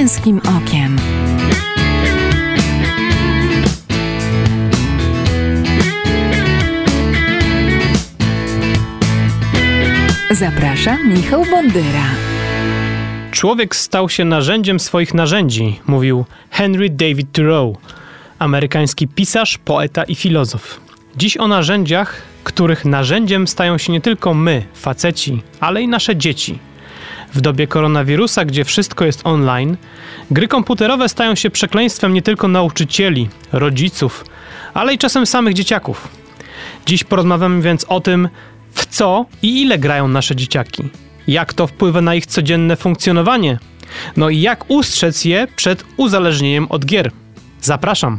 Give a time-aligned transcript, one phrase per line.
[0.00, 0.96] męskim okiem.
[10.30, 11.84] Zapraszam Michał Bondyra.
[13.30, 17.76] Człowiek stał się narzędziem swoich narzędzi, mówił Henry David Thoreau,
[18.38, 20.80] amerykański pisarz, poeta i filozof.
[21.16, 26.69] Dziś o narzędziach, których narzędziem stają się nie tylko my, faceci, ale i nasze dzieci.
[27.34, 29.76] W dobie koronawirusa, gdzie wszystko jest online,
[30.30, 34.24] gry komputerowe stają się przekleństwem nie tylko nauczycieli, rodziców,
[34.74, 36.08] ale i czasem samych dzieciaków.
[36.86, 38.28] Dziś porozmawiamy więc o tym,
[38.72, 40.82] w co i ile grają nasze dzieciaki,
[41.28, 43.58] jak to wpływa na ich codzienne funkcjonowanie,
[44.16, 47.10] no i jak ustrzec je przed uzależnieniem od gier.
[47.60, 48.18] Zapraszam.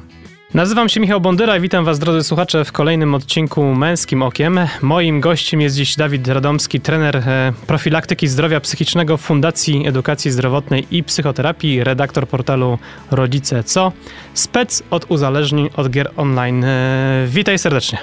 [0.54, 4.60] Nazywam się Michał Bondyra i witam Was, drodzy słuchacze, w kolejnym odcinku Męskim Okiem.
[4.82, 11.04] Moim gościem jest dziś Dawid Radomski, trener e, profilaktyki zdrowia psychicznego Fundacji Edukacji Zdrowotnej i
[11.04, 12.78] Psychoterapii, redaktor portalu
[13.12, 13.92] Rodzice Co,
[14.34, 16.64] spec od uzależnień od gier online.
[16.64, 17.98] E, witaj serdecznie.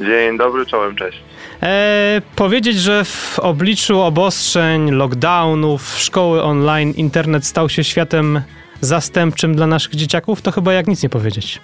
[0.00, 1.18] Dzień dobry, czołem, cześć.
[1.62, 8.40] E, powiedzieć, że w obliczu obostrzeń, lockdownów, szkoły online, internet stał się światem
[8.80, 11.60] zastępczym dla naszych dzieciaków, to chyba jak nic nie powiedzieć.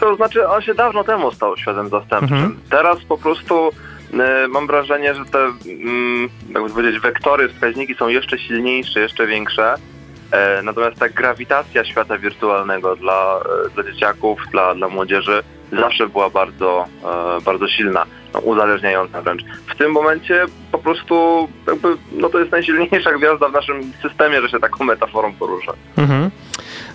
[0.00, 2.36] To znaczy, on się dawno temu stał światem zastępczym.
[2.36, 2.60] Mhm.
[2.70, 8.38] Teraz po prostu y, mam wrażenie, że te, mm, jakby powiedzieć, wektory, wskaźniki są jeszcze
[8.38, 9.74] silniejsze, jeszcze większe.
[10.34, 16.30] E, natomiast ta grawitacja świata wirtualnego dla, e, dla dzieciaków, dla, dla młodzieży zawsze była
[16.30, 19.42] bardzo, e, bardzo silna, no, uzależniająca wręcz.
[19.66, 24.48] W tym momencie po prostu jakby, no to jest najsilniejsza gwiazda w naszym systemie, że
[24.48, 25.72] się taką metaforą porusza.
[25.96, 26.23] Mhm.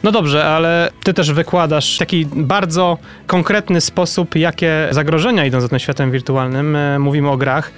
[0.03, 2.97] No dobrze, ale ty też wykładasz taki bardzo
[3.27, 6.75] konkretny sposób, jakie zagrożenia idą za tym światem wirtualnym.
[6.75, 7.71] E, mówimy o grach.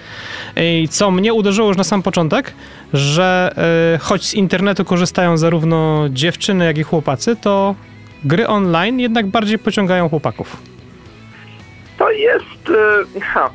[0.58, 2.53] I co mnie uderzyło już na sam początek,
[2.94, 3.52] że
[3.95, 7.75] e, choć z internetu korzystają zarówno dziewczyny, jak i chłopacy, to
[8.23, 10.58] gry online jednak bardziej pociągają chłopaków.
[11.98, 12.70] To jest.
[13.15, 13.49] E, ha,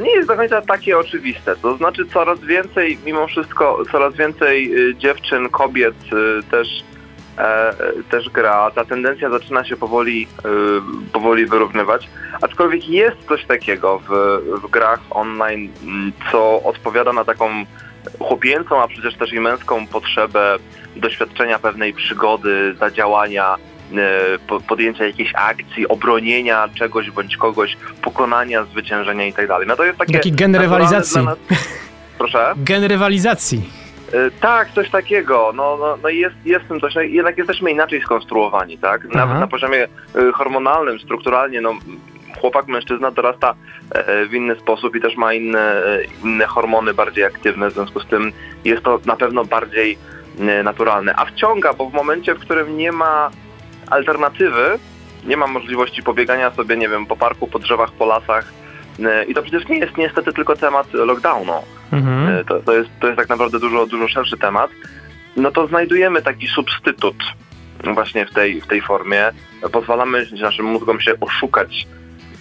[0.00, 1.56] nie jest do końca takie oczywiste.
[1.56, 5.94] To znaczy, coraz więcej, mimo wszystko, coraz więcej dziewczyn, kobiet
[6.50, 6.95] też E,
[8.10, 8.70] też gra.
[8.70, 10.48] Ta tendencja zaczyna się powoli, e,
[11.12, 12.08] powoli wyrównywać.
[12.42, 15.72] Aczkolwiek jest coś takiego w, w grach online,
[16.32, 17.50] co odpowiada na taką
[18.18, 20.56] chłopięcą, a przecież też i męską potrzebę
[20.96, 23.56] doświadczenia pewnej przygody, zadziałania,
[23.96, 29.48] e, podjęcia jakiejś akcji, obronienia czegoś bądź kogoś, pokonania, zwyciężenia i tak.
[29.66, 30.12] No to jest takie...
[30.12, 31.24] Taki gen rywalizacji.
[31.24, 31.38] Nas...
[32.18, 32.54] Proszę?
[32.56, 33.85] Gen rywalizacji.
[34.16, 35.52] E, tak, coś takiego.
[35.54, 36.94] No, no, no jest, jest tym coś.
[36.94, 39.04] No, jednak jesteśmy inaczej skonstruowani, tak?
[39.04, 39.40] Nawet Aha.
[39.40, 41.74] na poziomie e, hormonalnym, strukturalnie, no
[42.40, 43.54] chłopak, mężczyzna dorasta
[43.90, 45.82] e, w inny sposób i też ma inne,
[46.24, 48.32] inne hormony bardziej aktywne, w związku z tym
[48.64, 49.98] jest to na pewno bardziej
[50.64, 51.14] naturalne.
[51.16, 53.30] A wciąga, bo w momencie, w którym nie ma
[53.90, 54.78] alternatywy,
[55.26, 58.52] nie ma możliwości pobiegania sobie, nie wiem, po parku, po drzewach, po lasach,
[59.28, 61.52] i to przecież nie jest niestety tylko temat lockdownu.
[61.92, 62.28] Mhm.
[62.28, 64.70] E, to, to, jest, to jest tak naprawdę dużo, dużo szerszy temat.
[65.36, 67.16] No to znajdujemy taki substytut
[67.94, 69.32] właśnie w tej, w tej formie.
[69.72, 71.86] Pozwalamy naszym mózgom się oszukać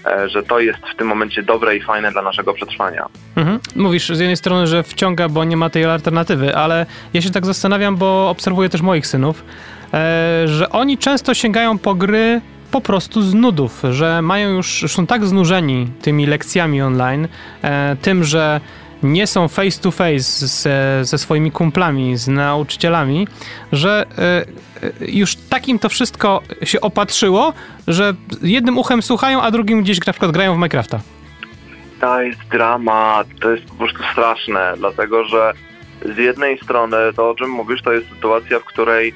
[0.06, 3.06] e, że to jest w tym momencie dobre i fajne dla naszego przetrwania.
[3.36, 3.60] Mhm.
[3.76, 7.46] Mówisz z jednej strony, że wciąga, bo nie ma tej alternatywy, ale ja się tak
[7.46, 9.44] zastanawiam, bo obserwuję też moich synów,
[9.94, 12.42] e, że oni często sięgają po gry
[12.76, 17.28] po prostu z nudów, że mają już, są tak znużeni tymi lekcjami online,
[18.02, 18.62] tym, że
[19.04, 23.28] nie są face to face ze, ze swoimi kumplami, z nauczycielami,
[23.72, 24.06] że
[24.84, 27.54] y, już takim to wszystko się opatrzyło,
[27.88, 31.00] że jednym uchem słuchają, a drugim gdzieś na przykład grają w Minecrafta.
[32.02, 35.54] To jest dramat, to jest po prostu straszne, dlatego że
[36.16, 39.14] z jednej strony to, o czym mówisz, to jest sytuacja, w której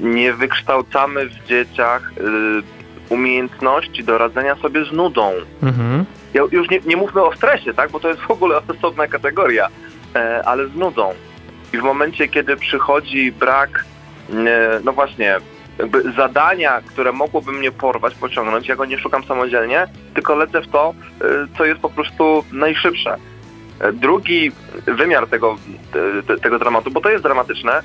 [0.00, 5.32] nie wykształcamy w dzieciach y, umiejętności do radzenia sobie z nudą.
[5.62, 6.06] Mhm
[6.52, 9.68] już nie, nie mówmy o stresie, tak, bo to jest w ogóle osobna kategoria,
[10.14, 11.14] e, ale z nudą.
[11.72, 13.84] I w momencie, kiedy przychodzi brak,
[14.30, 15.36] e, no właśnie,
[15.78, 20.68] jakby zadania, które mogłoby mnie porwać, pociągnąć, ja go nie szukam samodzielnie, tylko lecę w
[20.68, 21.24] to, e,
[21.58, 23.16] co jest po prostu najszybsze.
[23.92, 24.52] Drugi
[24.86, 25.56] wymiar tego,
[26.26, 27.82] te, tego dramatu, bo to jest dramatyczne,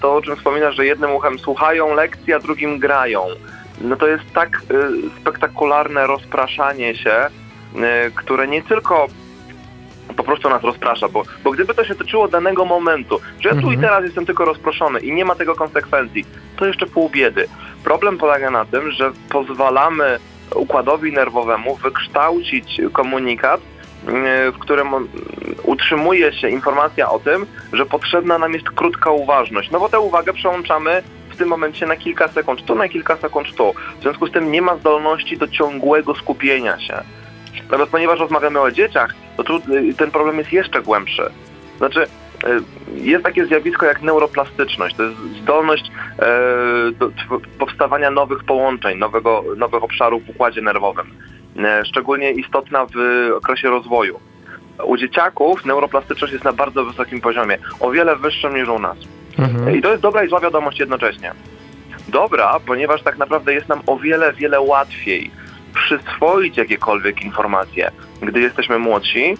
[0.00, 3.26] to o czym wspominasz, że jednym uchem słuchają lekcji, a drugim grają.
[3.80, 7.30] No to jest tak e, spektakularne rozpraszanie się,
[7.76, 9.06] Y, które nie tylko
[10.16, 13.60] po prostu nas rozprasza, bo, bo gdyby to się tyczyło danego momentu, że ja tu
[13.60, 13.78] mhm.
[13.78, 16.24] i teraz jestem tylko rozproszony i nie ma tego konsekwencji,
[16.56, 17.46] to jeszcze pół biedy.
[17.84, 20.18] Problem polega na tym, że pozwalamy
[20.54, 23.60] układowi nerwowemu wykształcić komunikat
[24.52, 24.88] w którym
[25.62, 29.70] utrzymuje się informacja o tym, że potrzebna nam jest krótka uważność.
[29.70, 33.54] No bo tę uwagę przełączamy w tym momencie na kilka sekund tu, na kilka sekund
[33.56, 33.74] tu.
[33.98, 37.02] W związku z tym nie ma zdolności do ciągłego skupienia się.
[37.64, 41.22] Natomiast ponieważ rozmawiamy o dzieciach, to tu y, ten problem jest jeszcze głębszy.
[41.78, 42.06] Znaczy, y,
[42.92, 44.96] jest takie zjawisko jak neuroplastyczność.
[44.96, 47.10] To jest zdolność e, do
[47.58, 51.06] powstawania nowych połączeń, nowego, nowych obszarów w układzie nerwowym.
[51.56, 52.96] E, szczególnie istotna w
[53.36, 54.20] okresie rozwoju.
[54.84, 58.96] U dzieciaków neuroplastyczność jest na bardzo wysokim poziomie, o wiele wyższym niż u nas.
[59.38, 59.76] Mhm.
[59.76, 61.32] I to jest dobra i zła wiadomość jednocześnie.
[62.08, 65.30] Dobra, ponieważ tak naprawdę jest nam o wiele, wiele łatwiej
[65.74, 67.90] przyswoić jakiekolwiek informacje,
[68.22, 69.36] gdy jesteśmy młodsi,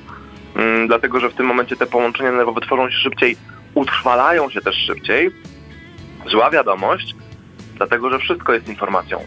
[0.57, 3.37] mm, dlatego że w tym momencie te połączenia nerwowe tworzą się szybciej,
[3.75, 5.31] utrwalają się też szybciej.
[6.31, 7.15] Zła wiadomość,
[7.77, 9.19] dlatego że wszystko jest informacją.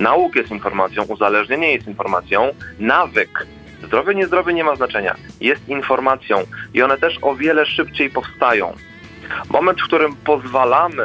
[0.00, 2.48] Nauk jest informacją, uzależnienie jest informacją,
[2.78, 3.46] nawyk,
[3.82, 6.38] zdrowy, niezdrowy nie ma znaczenia, jest informacją
[6.74, 8.72] i one też o wiele szybciej powstają.
[9.50, 11.04] Moment, w którym pozwalamy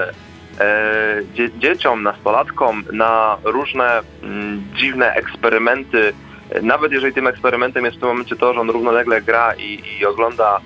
[0.59, 6.13] e, dzie dzieciom, nastolatkom na różne m, mm, dziwne eksperymenty,
[6.62, 10.06] nawet jeżeli tym eksperymentem jest w tym momencie to, że on równolegle gra i, i
[10.06, 10.59] ogląda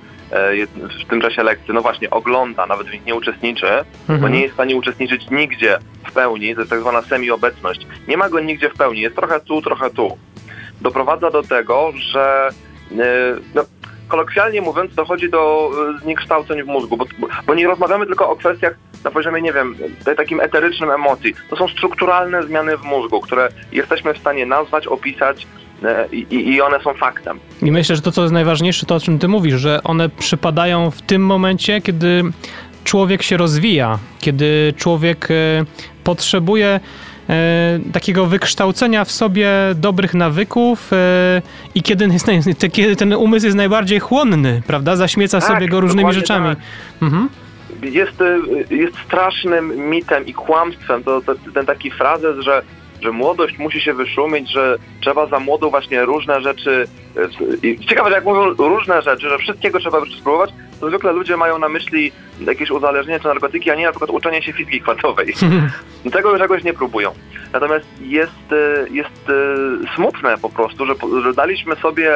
[1.05, 3.67] w tym czasie lekcji, no właśnie, ogląda, nawet w nich nie uczestniczy,
[4.01, 4.21] mhm.
[4.21, 7.87] bo nie jest w stanie uczestniczyć nigdzie w pełni, to jest tak zwana semi-obecność.
[8.07, 10.17] Nie ma go nigdzie w pełni, jest trochę tu, trochę tu.
[10.81, 12.49] Doprowadza do tego, że
[12.91, 13.63] e, no,
[14.13, 17.05] kolokwialnie mówiąc, dochodzi do e, zniekształceń w mózgu, bo,
[17.47, 19.75] bo nie rozmawiamy tylko o kwestiach na poziomie, nie wiem,
[20.17, 21.33] takim eterycznym emocji.
[21.49, 25.47] To są strukturalne zmiany w mózgu, które jesteśmy w stanie nazwać, opisać,
[25.83, 27.39] e, i, i, one są faktem.
[27.61, 30.91] I myślę, że to, co jest najważniejsze, to o czym ty mówisz, że one przypadają
[30.91, 32.23] w tym momencie, kiedy
[32.83, 35.65] człowiek się rozwija, kiedy człowiek e,
[36.03, 36.79] potrzebuje
[37.93, 41.41] takiego wykształcenia w sobie dobrych nawyków e,
[41.75, 42.27] i kiedy, jest,
[42.71, 44.95] kiedy ten umysł jest najbardziej chłonny, prawda?
[44.95, 46.55] Zaśmieca tak, sobie go różnymi rzeczami.
[46.55, 46.57] Tak.
[47.01, 47.29] Mhm.
[47.83, 52.61] Jest, e, jest strasznym mitem i kłamstwem to, to, ten taki frazes, że
[53.03, 56.87] że młodość musi się wyszumić, że trzeba za młodą właśnie różne rzeczy.
[57.17, 60.49] E, I ciekawe, że jak mówią różne rzeczy, że wszystkiego trzeba spróbować,
[60.83, 64.41] to zwykle ludzie mają na myśli jakieś uzależnienie czy narkotyki, a nie na przykład uczenie
[64.41, 65.33] się fizyki kwantowej.
[66.13, 67.11] Tego czegoś nie próbują.
[67.53, 70.93] Natomiast jest, e, jest e, smutne po prostu, że,
[71.23, 72.11] że daliśmy sobie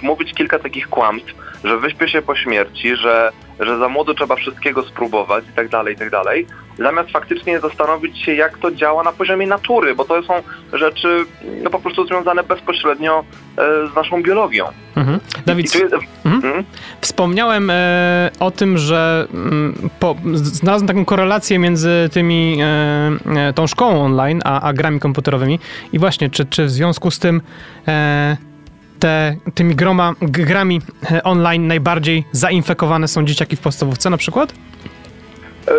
[0.00, 1.34] wmówić kilka takich kłamstw,
[1.64, 5.94] że wyśpię się po śmierci, że, że za młodo trzeba wszystkiego spróbować i tak dalej,
[5.94, 6.46] i tak dalej,
[6.78, 10.34] zamiast faktycznie zastanowić się, jak to działa na poziomie natury, bo to są
[10.72, 11.24] rzeczy
[11.62, 13.24] no, po prostu związane bezpośrednio
[13.58, 13.62] e,
[13.92, 14.64] z naszą biologią.
[14.96, 15.20] Mhm.
[15.46, 15.94] Dawid, jest...
[16.24, 16.44] mhm.
[16.44, 16.64] Mhm.
[17.00, 23.52] wspomniałem e, o tym, że m, mm, po, znalazłem taką korelację między tymi, e, e,
[23.52, 25.58] tą szkołą online, a, a, grami komputerowymi
[25.92, 27.40] i właśnie, czy, czy w związku z tym
[27.88, 28.36] e,
[29.02, 34.52] te, tymi groma, grami e, online najbardziej zainfekowane są dzieciaki w podstawówce na przykład?
[35.68, 35.72] E,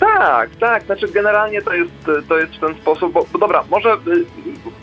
[0.00, 1.90] tak, tak, znaczy generalnie to jest,
[2.28, 3.96] to jest w ten sposób, bo, bo dobra, może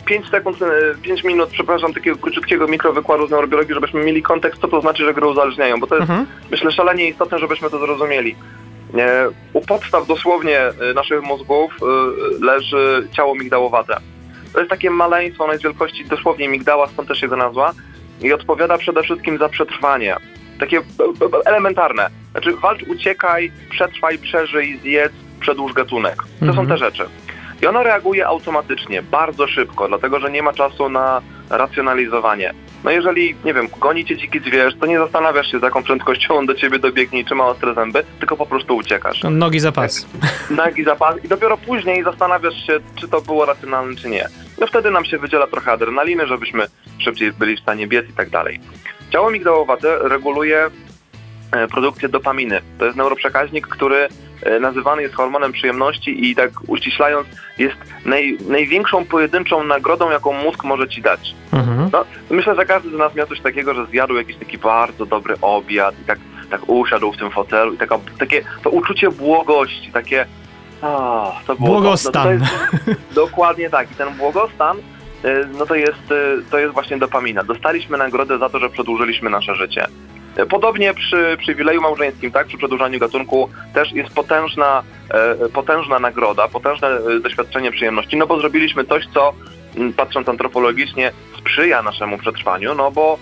[0.04, 0.58] 5 y, sekund,
[1.02, 5.04] 5 y, minut, przepraszam, takiego króciutkiego mikrowykładu z neurobiologii, żebyśmy mieli kontekst, co to znaczy,
[5.04, 6.26] że gry uzależniają, bo to jest, mhm.
[6.50, 8.36] myślę, szalenie istotne, żebyśmy to zrozumieli.
[8.98, 10.60] E, u podstaw dosłownie
[10.94, 11.76] naszych mózgów
[12.40, 14.00] leży ciało migdałowate.
[14.52, 17.72] To jest takie maleństwo, ono jest wielkości dosłownie migdała, stąd też jego nazwa
[18.20, 20.16] i odpowiada przede wszystkim za przetrwanie.
[20.60, 20.80] Takie
[21.44, 22.10] elementarne.
[22.30, 26.16] Znaczy walcz, uciekaj, przetrwaj, przeżyj, zjedz, przedłuż gatunek.
[26.16, 26.54] To mhm.
[26.54, 27.04] są te rzeczy.
[27.62, 32.54] I ono reaguje automatycznie, bardzo szybko, dlatego że nie ma czasu na racjonalizowanie.
[32.84, 36.34] No jeżeli, nie wiem, goni cię dziki zwierz, to nie zastanawiasz się, z jaką prędkością
[36.34, 39.22] on do ciebie dobiegnie i czy ma ostre zęby, tylko po prostu uciekasz.
[39.30, 40.06] Nogi za pas.
[40.50, 44.28] Nogi za pas i dopiero później zastanawiasz się, czy to było racjonalne, czy nie.
[44.58, 46.66] No wtedy nam się wydziela trochę adrenaliny, żebyśmy
[46.98, 48.60] szybciej byli w stanie biec i tak dalej.
[49.10, 50.70] Ciało migdałowate reguluje
[51.52, 52.60] e, produkcję dopaminy.
[52.78, 54.08] To jest neuroprzekaźnik, który
[54.60, 57.28] nazywany jest hormonem przyjemności i tak uściślając
[57.58, 61.34] jest naj, największą pojedynczą nagrodą, jaką mózg może ci dać.
[61.52, 61.90] Mhm.
[61.92, 65.34] No, myślę, że każdy z nas miał coś takiego, że zjadł jakiś taki bardzo dobry
[65.40, 66.18] obiad i tak,
[66.50, 70.26] tak usiadł w tym fotelu i taka, takie to uczucie błogości, takie
[70.82, 72.38] a, to było, błogostan.
[72.38, 73.92] No, to jest, dokładnie tak.
[73.92, 74.76] I ten błogostan
[75.24, 77.44] Y, no to jest, y, to jest właśnie dopamina.
[77.44, 79.86] Dostaliśmy nagrodę za to, że przedłużyliśmy nasze życie.
[80.50, 84.82] Podobnie przy przywileju małżeńskim, tak, przy przedłużaniu gatunku też jest potężna,
[85.52, 86.88] potężna nagroda, potężne
[87.22, 89.32] doświadczenie przyjemności, no bo zrobiliśmy coś, co
[89.96, 93.18] patrząc antropologicznie sprzyja naszemu przetrwaniu, no bo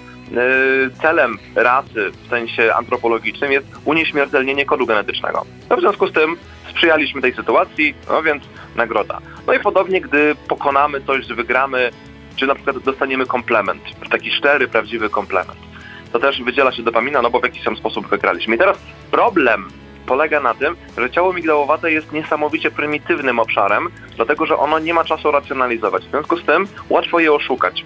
[1.03, 5.45] celem rasy w sensie antropologicznym jest unieśmiertelnienie kodu genetycznego.
[5.71, 6.37] No w związku z tym
[6.71, 8.43] sprzyjaliśmy tej sytuacji, no więc
[8.77, 9.19] nagroda.
[9.47, 11.91] No i podobnie, gdy pokonamy coś, wygramy
[12.37, 15.68] czy na przykład dostaniemy komplement, taki szczery, prawdziwy komplement.
[16.13, 18.55] To też wydziela się dopamina, no bo w jakiś tam sposób wygraliśmy.
[18.55, 18.79] I teraz
[19.11, 19.69] problem
[20.07, 25.05] polega na tym, że ciało migdałowate jest niesamowicie prymitywnym obszarem, dlatego że ono nie ma
[25.05, 26.07] czasu racjonalizować.
[26.07, 27.85] W związku z tym łatwo je oszukać.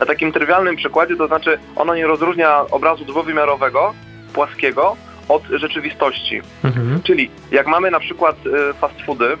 [0.00, 3.94] Na takim trywialnym przykładzie, to znaczy ono nie rozróżnia obrazu dwuwymiarowego,
[4.32, 4.96] płaskiego
[5.28, 6.42] od rzeczywistości.
[6.64, 7.02] Mhm.
[7.02, 9.36] Czyli jak mamy na przykład y, fast foody,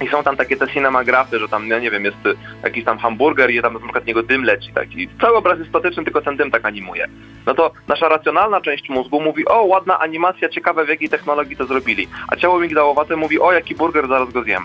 [0.00, 2.16] i są tam takie te cinemografy, że tam, nie wiem, jest
[2.62, 5.08] jakiś tam hamburger i tam na przykład niego dym leci taki.
[5.20, 7.08] Cały obraz jest statyczny, tylko ten dym tak animuje.
[7.46, 11.66] No to nasza racjonalna część mózgu mówi, o ładna animacja, ciekawe w jakiej technologii to
[11.66, 12.08] zrobili.
[12.28, 14.62] A ciało migdałowate mówi, o jaki burger, zaraz go zjem.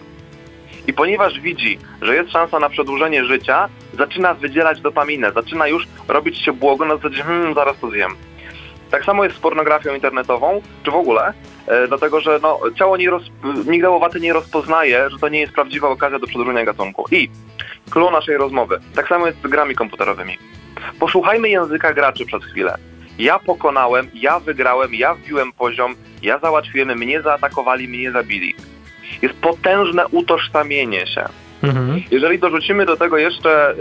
[0.88, 6.46] I ponieważ widzi, że jest szansa na przedłużenie życia, zaczyna wydzielać dopaminę, zaczyna już robić
[6.46, 8.12] się błogo na zasadzie, hmm, zaraz to zjem.
[8.92, 11.34] Tak samo jest z pornografią internetową, czy w ogóle,
[11.88, 13.24] dlatego że no, ciało nie roz,
[13.68, 17.06] migdałowate nie rozpoznaje, że to nie jest prawdziwa okazja do przedłużenia gatunku.
[17.12, 17.30] I
[17.90, 18.80] clue naszej rozmowy.
[18.96, 20.38] Tak samo jest z grami komputerowymi.
[21.00, 22.78] Posłuchajmy języka graczy przez chwilę.
[23.20, 28.56] Ja pokonałem, ja wygrałem, ja wbiłem poziom, ja załatwiłem, mnie zaatakowali, mnie zabili.
[29.22, 31.26] Jest potężne utożsamienie się.
[31.70, 32.02] Mhm.
[32.12, 33.76] Jeżeli dorzucimy do tego jeszcze y,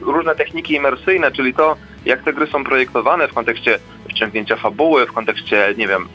[0.00, 3.78] różne techniki imersyjne, czyli to, jak te gry są projektowane w kontekście
[4.10, 6.08] wciągnięcia fabuły, w kontekście, nie wiem,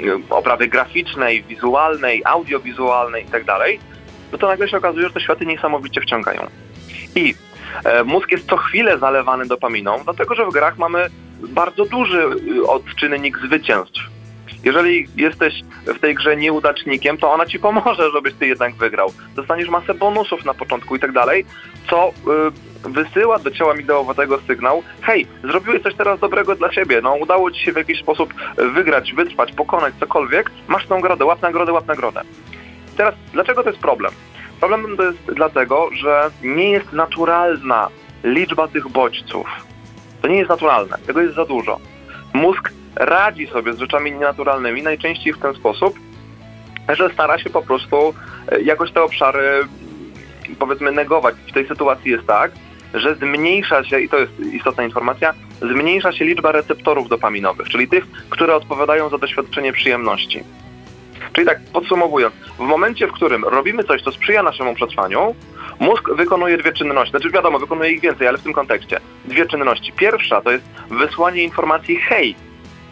[0.00, 3.52] y, oprawy graficznej, wizualnej, audiowizualnej itd.,
[4.32, 6.46] no to nagle się okazuje, że te światy niesamowicie wciągają.
[7.14, 7.34] I
[7.84, 11.06] e, mózg jest co chwilę zalewany dopaminą, dlatego że w grach mamy
[11.48, 12.22] bardzo duży
[12.58, 14.00] y, odczynnik zwycięstw.
[14.64, 15.54] Jeżeli jesteś
[15.86, 19.12] w tej grze nieudacznikiem, to ona ci pomoże, żebyś ty jednak wygrał.
[19.36, 21.44] Dostaniesz masę bonusów na początku i tak dalej,
[21.90, 22.08] co
[22.86, 27.50] y, wysyła do ciała migdałowatego sygnał, hej, zrobiłeś coś teraz dobrego dla siebie, no udało
[27.50, 28.34] ci się w jakiś sposób
[28.74, 32.20] wygrać, wytrwać, pokonać cokolwiek, masz tą nagrodę, łap nagrodę, łap nagrodę.
[32.96, 34.12] Teraz, dlaczego to jest problem?
[34.60, 37.88] Problem to jest dlatego, że nie jest naturalna
[38.24, 39.46] liczba tych bodźców.
[40.22, 41.78] To nie jest naturalne, tego jest za dużo.
[42.32, 45.98] Mózg radzi sobie z rzeczami nienaturalnymi najczęściej w ten sposób,
[46.88, 48.14] że stara się po prostu
[48.52, 49.66] e, jakoś te obszary
[50.58, 51.34] powiedzmy negować.
[51.48, 52.52] W tej sytuacji jest tak,
[52.94, 58.06] że zmniejsza się, i to jest istotna informacja, zmniejsza się liczba receptorów dopaminowych, czyli tych,
[58.30, 60.44] które odpowiadają za doświadczenie przyjemności.
[61.32, 65.34] Czyli tak, podsumowując, w momencie, w którym robimy coś, co sprzyja naszemu przetrwaniu,
[65.80, 67.10] mózg wykonuje dwie czynności.
[67.10, 69.00] Znaczy wiadomo, wykonuje ich więcej, ale w tym kontekście.
[69.24, 69.92] Dwie czynności.
[69.92, 72.36] Pierwsza to jest wysłanie informacji, hej,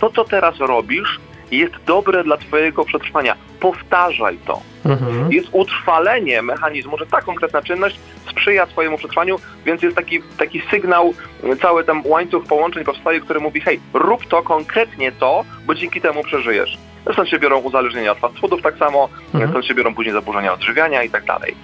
[0.00, 3.34] to co teraz robisz jest dobre dla twojego przetrwania.
[3.60, 4.60] Powtarzaj to.
[4.84, 5.32] Mhm.
[5.32, 8.00] Jest utrwalenie mechanizmu, że ta konkretna czynność
[8.30, 9.36] sprzyja twojemu przetrwaniu,
[9.66, 11.14] więc jest taki, taki sygnał,
[11.62, 16.24] cały ten łańcuch połączeń powstaje, który mówi, hej, rób to konkretnie to, bo dzięki temu
[16.24, 16.78] przeżyjesz.
[17.12, 19.50] Stąd się biorą uzależnienia od fast foodów tak samo, Mhm.
[19.50, 21.54] stąd się biorą później zaburzenia odżywiania i tak dalej.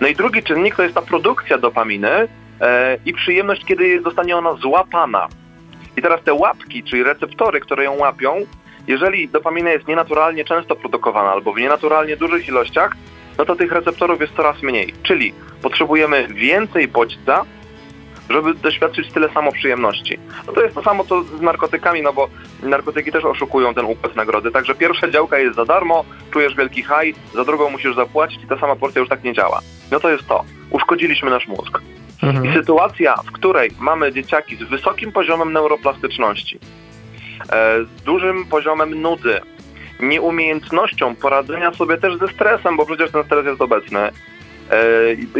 [0.00, 2.28] No i drugi czynnik to jest ta produkcja dopaminy
[2.60, 5.28] e, i przyjemność, kiedy zostanie ona złapana.
[5.96, 8.46] I teraz te łapki, czyli receptory, które ją łapią,
[8.86, 12.96] jeżeli dopamina jest nienaturalnie często produkowana albo w nienaturalnie dużych ilościach,
[13.38, 14.94] no to tych receptorów jest coraz mniej.
[15.02, 17.44] Czyli potrzebujemy więcej bodźca,
[18.30, 20.18] żeby doświadczyć tyle samo przyjemności.
[20.46, 22.28] No to jest to samo co z narkotykami, no bo
[22.62, 24.50] narkotyki też oszukują ten układ nagrody.
[24.50, 28.58] Także pierwsza działka jest za darmo, czujesz wielki haj, za drugą musisz zapłacić i ta
[28.58, 29.60] sama porcja już tak nie działa.
[29.90, 30.44] No to jest to.
[30.70, 31.80] Uszkodziliśmy nasz mózg.
[32.22, 32.54] I Mhm.
[32.54, 36.58] sytuacja, w której mamy dzieciaki z wysokim poziomem neuroplastyczności,
[37.52, 39.40] e, z dużym poziomem nudy,
[40.00, 44.12] nieumiejętnością poradzenia sobie też ze stresem, bo przecież ten stres jest obecny, e,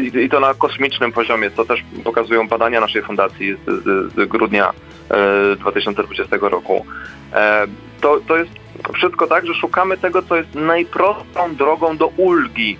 [0.00, 4.28] i, i to na kosmicznym poziomie, co też pokazują badania naszej fundacji z, z, z
[4.28, 4.72] grudnia
[5.10, 6.86] e, 2020 roku.
[7.32, 7.66] E,
[8.00, 8.50] to, to jest
[8.94, 12.78] wszystko tak, że szukamy tego, co jest najprostszą drogą do ulgi.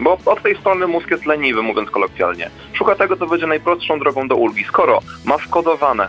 [0.00, 2.50] Bo od tej strony mózg jest leniwy, mówiąc kolokwialnie.
[2.72, 4.64] Szuka tego, co będzie najprostszą drogą do ulgi.
[4.64, 6.08] Skoro ma wkodowane,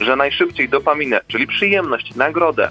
[0.00, 2.68] że najszybciej dopaminę, czyli przyjemność, nagrodę,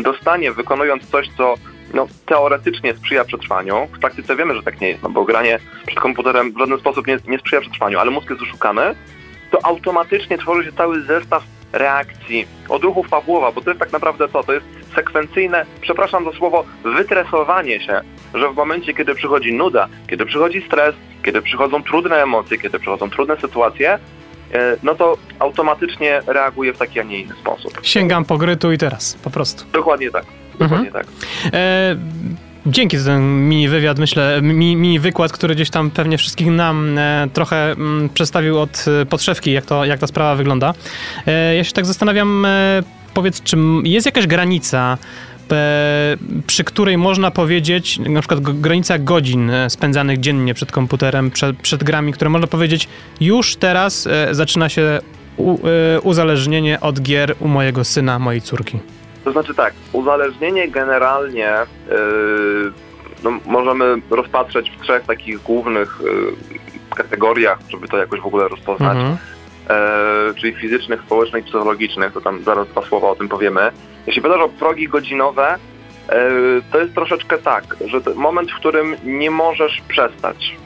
[0.00, 1.54] dostanie wykonując coś, co
[1.94, 3.88] no, teoretycznie sprzyja przetrwaniu.
[3.92, 7.06] W praktyce wiemy, że tak nie jest, no bo granie przed komputerem w żaden sposób
[7.06, 8.94] nie, nie sprzyja przetrwaniu, ale mózg jest oszukany,
[9.50, 11.42] to automatycznie tworzy się cały zestaw
[11.74, 14.42] reakcji, odruchów Pawłowa, bo to jest tak naprawdę co?
[14.42, 18.00] To jest sekwencyjne, przepraszam za słowo, wytresowanie się,
[18.34, 23.10] że w momencie, kiedy przychodzi nuda, kiedy przychodzi stres, kiedy przychodzą trudne emocje, kiedy przychodzą
[23.10, 23.98] trudne sytuacje,
[24.52, 27.72] e, no to automatycznie reaguje w taki, a nie inny sposób.
[27.82, 29.64] Sięgam po gry tu i teraz, po prostu.
[29.72, 30.24] Dokładnie tak.
[30.58, 31.06] Dokładnie tak.
[31.52, 31.96] E,
[32.66, 36.98] dzięki za ten mini wywiad, myślę, mini, mini wykład, który gdzieś tam pewnie wszystkich nam
[36.98, 40.74] e, trochę mm, przedstawił od e, podszewki, jak, to, jak ta sprawa wygląda.
[41.26, 42.82] E, ja się tak zastanawiam, e,
[43.14, 44.98] powiedz, czy m- jest jakaś granica
[46.46, 51.84] przy której można powiedzieć, na przykład granica godzin e, spędzanych dziennie przed komputerem, przed, przed
[51.84, 52.88] grami, które można powiedzieć,
[53.20, 54.98] już teraz e, zaczyna się
[55.36, 55.58] u,
[56.02, 58.78] uzależnienie od gier u mojego syna, mojej córki?
[59.24, 61.52] To znaczy tak, uzależnienie generalnie
[61.90, 62.72] yy,
[63.24, 66.58] no, możemy rozpatrzeć w trzech takich głównych yy,
[66.96, 68.96] kategoriach, żeby to jakoś w ogóle rozpoznać.
[68.96, 69.16] Mhm.
[69.70, 73.70] E, czyli fizycznych, społecznych, psychologicznych, to tam zaraz dwa słowa o tym powiemy.
[74.06, 75.54] Jeśli pytasz o progi godzinowe,
[76.08, 76.30] e,
[76.72, 80.56] to jest troszeczkę tak, że moment, w którym nie możesz przestać.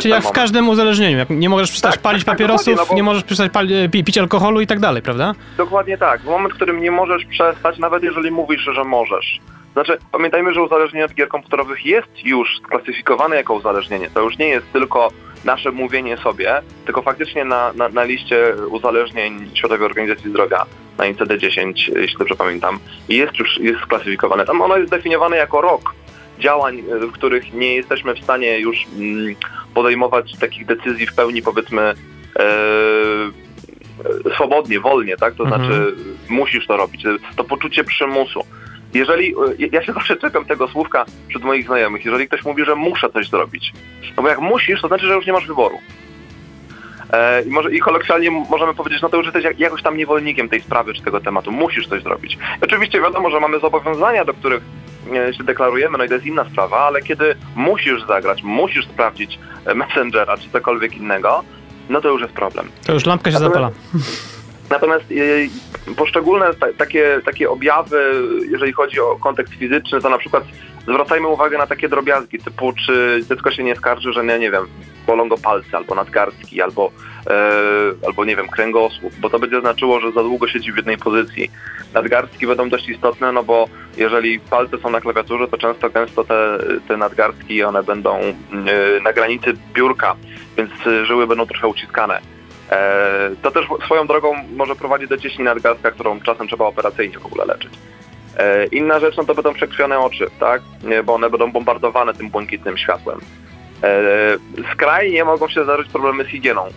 [0.00, 3.02] Czyli jak w każdym uzależnieniu, jak nie możesz przestać tak, palić tak, papierosów, no nie
[3.02, 5.34] możesz przestać pali, pić alkoholu i tak dalej, prawda?
[5.56, 6.20] Dokładnie tak.
[6.20, 9.40] W moment, w którym nie możesz przestać, nawet jeżeli mówisz, że możesz.
[9.72, 14.10] Znaczy, pamiętajmy, że uzależnienie od gier komputerowych jest już sklasyfikowane jako uzależnienie.
[14.14, 15.08] To już nie jest tylko
[15.44, 20.66] nasze mówienie sobie, tylko faktycznie na, na, na liście uzależnień Światowej Organizacji Zdrowia,
[20.98, 22.78] na ICD-10, jeśli dobrze pamiętam,
[23.08, 24.46] jest już jest sklasyfikowane.
[24.46, 25.94] Tam ono jest definiowane jako rok
[26.38, 29.34] działań, w których nie jesteśmy w stanie już mm,
[29.74, 31.94] podejmować takich decyzji w pełni, powiedzmy,
[32.38, 32.44] e,
[34.34, 35.34] swobodnie, wolnie, tak?
[35.34, 35.64] To mhm.
[35.64, 35.94] znaczy
[36.28, 37.04] musisz to robić.
[37.36, 38.44] To poczucie przymusu.
[38.94, 42.74] Jeżeli, e, ja się zawsze czekam tego słówka wśród moich znajomych, jeżeli ktoś mówi, że
[42.74, 43.72] muszę coś zrobić.
[44.16, 45.78] No bo jak musisz, to znaczy, że już nie masz wyboru.
[47.12, 50.60] E, I, może, I kolokwialnie możemy powiedzieć, no to już jesteś jakoś tam niewolnikiem tej
[50.60, 51.52] sprawy czy tego tematu.
[51.52, 52.34] Musisz coś zrobić.
[52.34, 54.66] I oczywiście wiadomo, że mamy zobowiązania, do których e,
[55.36, 59.38] się deklarujemy, no i to jest inna sprawa, ale kiedy musisz zagrać, musisz sprawdzić
[59.74, 61.44] Messengera czy cokolwiek innego,
[61.88, 62.70] no to już jest problem.
[62.86, 63.70] To już lampka się zapala.
[64.70, 66.46] Natomiast e, poszczególne
[66.78, 70.44] takie, takie objawy, jeżeli chodzi o kontekst fizyczny, to na przykład
[70.82, 74.66] zwracajmy uwagę na takie drobiazgi, typu czy dziecko się nie skarży, że nie, nie wiem,
[75.06, 77.15] bolą go palce, albo nadgarstki, albo, e,
[78.06, 81.50] albo nie wiem, kręgosłup, bo to będzie znaczyło, że za długo siedzi w jednej pozycji.
[81.94, 86.58] Nadgarstki będą dość istotne, no bo jeżeli palce są na klawiaturze, to często gęsto te,
[86.88, 88.34] te nadgarstki, one będą e,
[89.02, 90.16] na granicy biurka,
[90.56, 90.70] więc
[91.06, 92.20] żyły będą trochę uciskane.
[92.70, 97.26] E, to też swoją drogą może prowadzić do cieśni nadgarstka, którą czasem trzeba operacyjnie w
[97.26, 97.72] ogóle leczyć.
[98.38, 100.62] E, inna rzecz, no to będą przekrwione oczy, tak?
[101.04, 103.20] Bo one będą bombardowane tym błękitnym światłem.
[103.82, 104.02] E,
[104.72, 106.68] skrajnie mogą się zdarzyć problemy z higieną.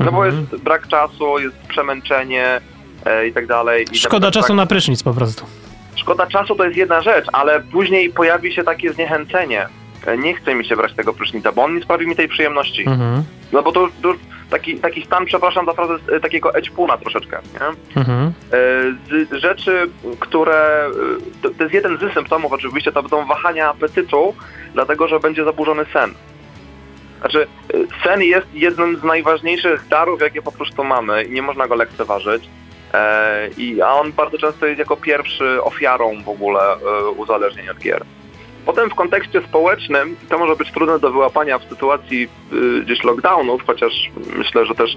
[0.00, 0.46] No bo mhm.
[0.50, 2.60] jest brak czasu, jest przemęczenie
[3.28, 3.84] i tak dalej.
[3.92, 4.56] Szkoda czasu tak...
[4.56, 5.44] na prysznic po prostu.
[5.96, 9.66] Szkoda czasu to jest jedna rzecz, ale później pojawi się takie zniechęcenie.
[10.18, 12.88] Nie chce mi się brać tego prysznica, bo on nie sprawi mi tej przyjemności.
[12.88, 13.24] Mhm.
[13.52, 14.14] No bo to, to
[14.50, 17.38] taki, taki stan, przepraszam za frazę, e, takiego ećpuna troszeczkę.
[17.52, 18.00] Nie?
[18.00, 18.26] Mhm.
[18.28, 18.32] E,
[19.26, 24.34] z rzeczy, które, e, to, to, jest jeden z symptomów oczywiście, to będą wahania apetytu,
[24.74, 26.14] dlatego że będzie zaburzony sen.
[27.30, 27.46] Znaczy,
[28.04, 32.48] sen jest jednym z najważniejszych darów, jakie po prostu mamy i nie można go lekceważyć.
[33.56, 36.60] I, a on bardzo często jest jako pierwszy ofiarą w ogóle
[37.16, 38.04] uzależnień od gier.
[38.66, 43.62] Potem w kontekście społecznym to może być trudne do wyłapania w sytuacji y, gdzieś lockdownów,
[43.66, 44.96] chociaż myślę, że też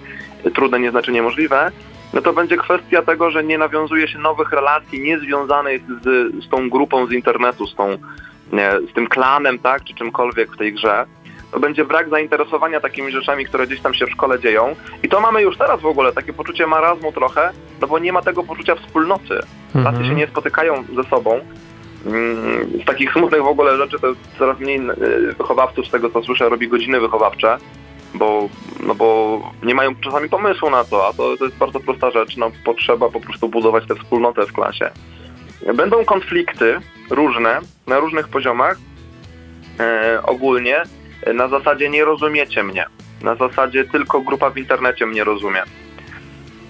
[0.53, 1.71] trudne nie znaczy niemożliwe,
[2.13, 6.69] no to będzie kwestia tego, że nie nawiązuje się nowych relacji niezwiązanych z, z tą
[6.69, 7.97] grupą z internetu, z, tą,
[8.51, 11.05] nie, z tym klanem, tak, czy czymkolwiek w tej grze.
[11.51, 14.75] To będzie brak zainteresowania takimi rzeczami, które gdzieś tam się w szkole dzieją.
[15.03, 18.21] I to mamy już teraz w ogóle, takie poczucie marazmu trochę, no bo nie ma
[18.21, 19.39] tego poczucia wspólnoty.
[19.75, 19.95] Mhm.
[19.95, 21.39] Tacy się nie spotykają ze sobą.
[22.05, 24.07] Mm, z takich smutnych w ogóle rzeczy to
[24.39, 27.57] coraz mniej y, wychowawców, z tego co słyszę, robi godziny wychowawcze,
[28.13, 32.11] bo, no bo nie mają czasami pomysłu na to, a to, to jest bardzo prosta
[32.11, 32.37] rzecz.
[32.37, 34.89] No, potrzeba po prostu budować tę wspólnotę w klasie.
[35.75, 38.77] Będą konflikty różne, na różnych poziomach,
[39.79, 40.83] e, ogólnie,
[41.33, 42.85] na zasadzie nie rozumiecie mnie.
[43.21, 45.63] Na zasadzie tylko grupa w internecie mnie rozumie.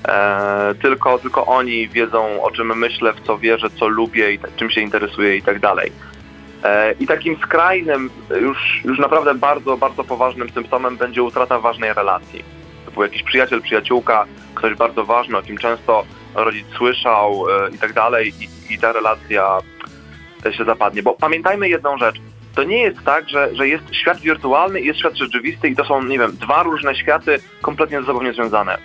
[0.08, 4.70] E, tylko, tylko oni wiedzą, o czym myślę, w co wierzę, co lubię, i czym
[4.70, 5.92] się interesuję i tak dalej.
[6.64, 8.10] E, I takim skrajnym,
[8.42, 12.44] już, już naprawdę bardzo, bardzo poważnym symptomem będzie utrata ważnej relacji.
[12.86, 17.78] To był jakiś przyjaciel, przyjaciółka, ktoś bardzo ważny, o kim często rodzic słyszał e, i
[17.78, 19.60] tak dalej, i, i ta relacja
[20.58, 21.04] się zapadnie.
[21.04, 22.16] Bo pamiętajmy jedną rzecz.
[22.56, 25.86] To nie jest tak, że, że jest świat wirtualny i jest świat rzeczywisty i to
[25.86, 28.78] są, nie wiem, dwa różne światy kompletnie ze sobą niezwiązane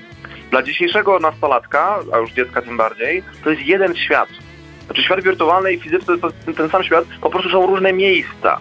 [0.55, 4.29] dla dzisiejszego nastolatka, a już dziecka tym bardziej, to jest jeden świat.
[4.87, 8.59] Znaczy świat wirtualny i fizyczny to jest ten sam świat, po prostu są różne miejsca.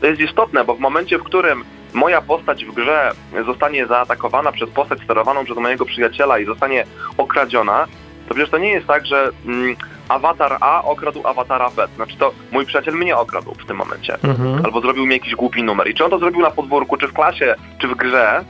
[0.00, 1.64] To jest istotne, bo w momencie, w którym
[1.94, 3.12] moja postać w grze
[3.46, 6.84] zostanie zaatakowana przez postać sterowaną przez mojego przyjaciela i zostanie
[7.18, 7.86] okradziona,
[8.28, 9.76] to przecież to nie jest tak, że mm,
[10.10, 11.88] awatar A okradł awatara B.
[11.96, 14.18] Znaczy to mój przyjaciel mnie okradł w tym momencie.
[14.22, 14.64] Mhm.
[14.64, 15.90] Albo zrobił mi jakiś głupi numer.
[15.90, 18.44] I czy on to zrobił na podwórku, czy w klasie, czy w grze,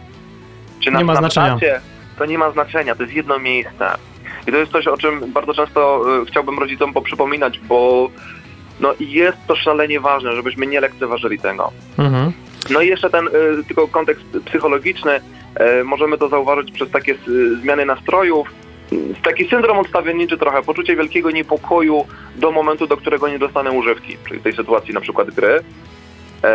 [0.81, 1.59] czy na, nie ma na znaczenia.
[2.19, 3.97] To nie ma znaczenia, to jest jedno miejsce.
[4.47, 8.11] I to jest coś, o czym bardzo często y, chciałbym rodzicom poprzypominać, bo
[8.81, 11.73] no jest to szalenie ważne, żebyśmy nie lekceważyli tego.
[11.99, 12.33] Mhm.
[12.71, 15.21] No i jeszcze ten y, tylko kontekst psychologiczny,
[15.81, 18.49] y, możemy to zauważyć przez takie y, zmiany nastrojów,
[19.23, 24.41] taki syndrom odstawienniczy trochę, poczucie wielkiego niepokoju do momentu, do którego nie dostanę używki, czyli
[24.41, 25.61] tej sytuacji na przykład gry.
[26.45, 26.53] E,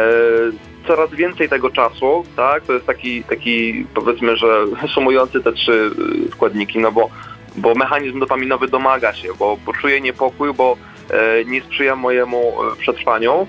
[0.88, 5.91] coraz więcej tego czasu, tak, to jest taki, taki powiedzmy, że sumujący te trzy
[6.28, 7.10] y, składniki, no bo,
[7.56, 10.78] bo mechanizm dopaminowy domaga się, bo poczuję niepokój, bo
[11.10, 13.48] e, nie sprzyja mojemu e, przetrwaniu.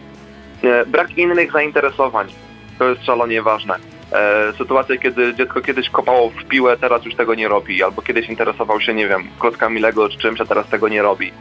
[0.62, 2.26] E, brak innych zainteresowań,
[2.78, 3.95] to jest szalenie ważne.
[4.12, 8.28] E, sytuacja, kiedy dziecko kiedyś kopało w piłę, teraz już tego nie robi, albo kiedyś
[8.28, 11.32] interesował się, nie wiem, klockami Lego czy czymś, a teraz tego nie robi.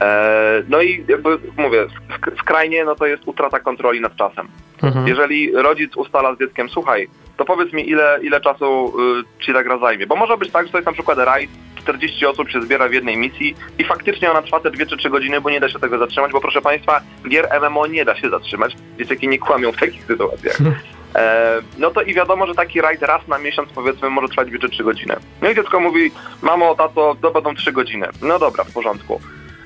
[0.00, 4.48] E, no i jakby mówię, sk- skrajnie no to jest utrata kontroli nad czasem.
[4.82, 5.08] Mhm.
[5.08, 8.94] Jeżeli rodzic ustala z dzieckiem, słuchaj, to powiedz mi ile, ile czasu
[9.40, 10.06] y, ci ta gra zajmie.
[10.06, 12.92] Bo może być tak, że to jest na przykład rajd, 40 osób się zbiera w
[12.92, 15.78] jednej misji i faktycznie ona trwa te 2 czy 3 godziny, bo nie da się
[15.78, 18.76] tego zatrzymać, bo proszę Państwa, gier MMO nie da się zatrzymać.
[18.98, 20.56] Dzieciaki nie kłamią w takich sytuacjach.
[21.14, 24.58] E, no to i wiadomo, że taki rajd raz na miesiąc powiedzmy może trwać 2
[24.58, 25.16] czy 3 godziny.
[25.42, 26.10] No i dziecko mówi,
[26.42, 28.06] mamo, tato, to będą 3 godziny.
[28.22, 29.20] No dobra, w porządku.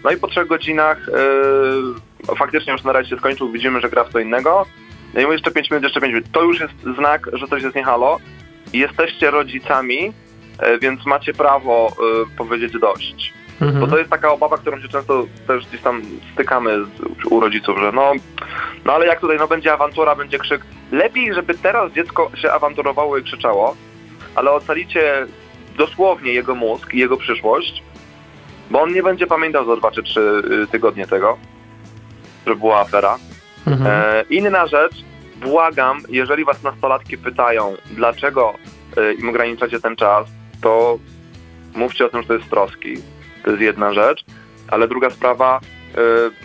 [0.05, 0.99] No i po 3 godzinach
[2.29, 4.67] yy, faktycznie już na rajd się skończył, widzimy, że gra w co innego.
[5.15, 6.31] No i mówię, jeszcze 5 minut, jeszcze 5 minut.
[6.33, 8.19] To już jest znak, że coś jest nie halo.
[8.73, 10.13] Jesteście rodzicami,
[10.59, 13.33] e, więc macie prawo e, powiedzieć dość.
[13.61, 13.81] Mhm.
[13.81, 17.79] Bo to jest taka obawa, którą się często też gdzieś tam stykamy z, u rodziców,
[17.79, 18.13] że no,
[18.85, 20.63] no ale jak tutaj, no będzie awantura, będzie krzyk.
[20.93, 23.77] Lepiej, żeby teraz dziecko się awanturowało i krzyczało,
[24.35, 25.27] ale ocalicie
[25.77, 27.83] dosłownie jego mózg i jego przyszłość,
[28.71, 31.39] bo on nie będzie pamiętał za dwa czy trzy y, tygodnie tego,
[32.47, 33.19] że była afera.
[33.67, 33.91] Mhm.
[33.91, 35.05] E, inna rzecz,
[35.37, 38.55] błagam, jeżeli was nastolatki pytają, dlaczego
[38.97, 40.29] e, im ograniczacie ten czas,
[40.63, 40.99] to
[41.75, 42.95] mówcie o tym, że to jest troski.
[43.45, 44.25] To jest jedna rzecz.
[44.69, 45.61] Ale druga sprawa,
[45.95, 45.99] e,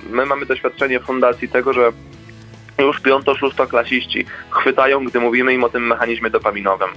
[0.10, 1.92] my mamy doświadczenie w fundacji tego, że
[2.80, 6.90] już piąto-szóstoklasiści chwytają, gdy mówimy im o tym mechanizmie dopaminowym.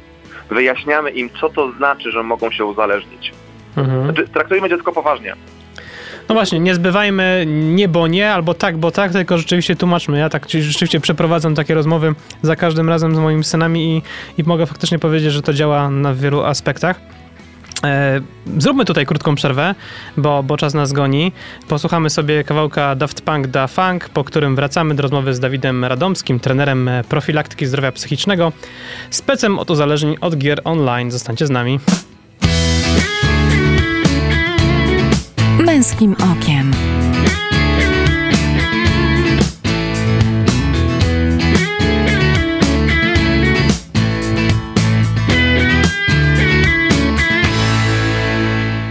[0.50, 3.32] Wyjaśniamy im, co to znaczy, że mogą się uzależnić.
[3.76, 4.04] Mhm.
[4.04, 5.36] Znaczy, traktujmy dziecko poważnie.
[6.28, 10.18] No właśnie, nie zbywajmy nie bo nie, albo tak bo tak, tylko rzeczywiście tłumaczmy.
[10.18, 14.02] Ja tak rzeczywiście przeprowadzam takie rozmowy za każdym razem z moimi synami i,
[14.40, 17.00] i mogę faktycznie powiedzieć, że to działa na wielu aspektach.
[17.84, 18.20] E,
[18.58, 19.74] zróbmy tutaj krótką przerwę,
[20.16, 21.32] bo, bo czas nas goni.
[21.68, 26.40] Posłuchamy sobie kawałka Daft Punk Da Funk, po którym wracamy do rozmowy z Dawidem Radomskim,
[26.40, 28.52] trenerem profilaktyki zdrowia psychicznego,
[29.10, 31.10] specem od uzależnień od gier online.
[31.10, 31.80] Zostańcie z nami.
[35.58, 36.72] Męskim okiem.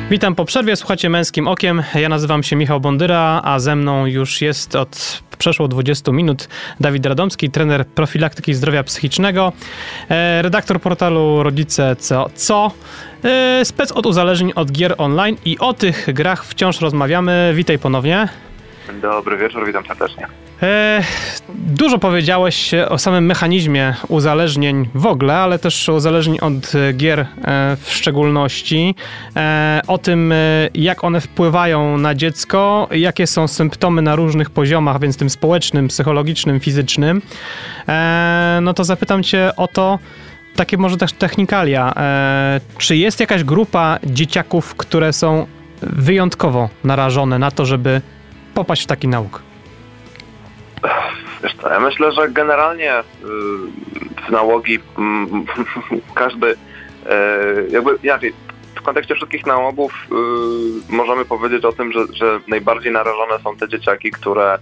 [0.09, 1.83] Witam po przerwie, słuchacie Męskim Okiem.
[1.95, 7.05] Ja nazywam się Michał Bondyra, a ze mną już jest od przeszło 20 minut Dawid
[7.05, 9.53] Radomski, trener profilaktyki zdrowia psychicznego,
[10.09, 12.71] e, redaktor portalu Rodzice Co, co
[13.23, 17.51] e, spec od uzależnień od gier online i o tych grach wciąż rozmawiamy.
[17.55, 18.27] Witaj ponownie.
[18.93, 20.27] Dobry wieczór, witam serdecznie.
[20.61, 21.03] E,
[21.49, 27.25] dużo powiedziałeś o samym mechanizmie uzależnień w ogóle, ale też uzależnień od gier e,
[27.81, 28.95] w szczególności.
[29.35, 30.35] E, o tym, e,
[30.73, 36.59] jak one wpływają na dziecko, jakie są symptomy na różnych poziomach, więc tym społecznym, psychologicznym,
[36.59, 37.21] fizycznym.
[37.87, 39.99] E, no to zapytam cię o to,
[40.55, 41.93] takie może też technikalia.
[41.97, 45.47] E, czy jest jakaś grupa dzieciaków, które są
[45.81, 48.01] wyjątkowo narażone na to, żeby
[48.55, 49.41] popaść w taki nauk?
[51.43, 53.03] Wiesz co, ja myślę, że generalnie y,
[54.27, 55.45] w nałogi mm,
[56.15, 56.55] każdy, y,
[57.69, 58.33] jakby inaczej,
[58.75, 59.93] w kontekście wszystkich nałogów
[60.91, 64.57] y, możemy powiedzieć o tym, że, że najbardziej narażone są te dzieciaki, które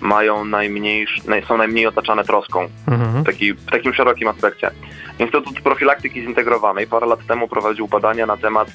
[0.00, 3.22] mają najmniejsz, naj, są najmniej otaczane troską Mhm.
[3.22, 4.70] w, taki, w takim szerokim aspekcie.
[5.18, 8.68] Instytut Profilaktyki Zintegrowanej parę lat temu prowadził badania na temat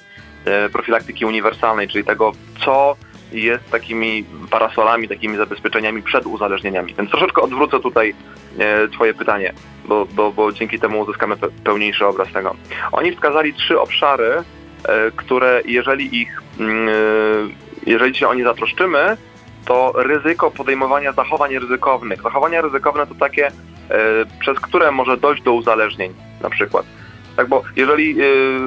[0.74, 2.32] profilaktyki uniwersalnej, czyli tego,
[2.66, 2.96] co
[3.32, 6.94] jest takimi parasolami, takimi zabezpieczeniami przed uzależnieniami.
[6.98, 8.16] Więc troszeczkę odwrócę tutaj
[8.60, 9.54] e, Twoje pytanie,
[9.86, 12.56] bo, bo, bo dzięki temu uzyskamy pe- pełniejszy obraz tego.
[12.92, 14.44] Oni wskazali trzy obszary, e,
[15.16, 16.92] które jeżeli ich, mm, e,
[17.86, 19.18] jeżeli się o nie zatroszczymy,
[19.66, 22.22] to ryzyko podejmowania zachowań ryzykownych.
[22.22, 23.52] Zachowania ryzykowne to takie,
[24.40, 26.86] przez które może dojść do uzależnień na przykład.
[27.36, 28.16] Tak, bo jeżeli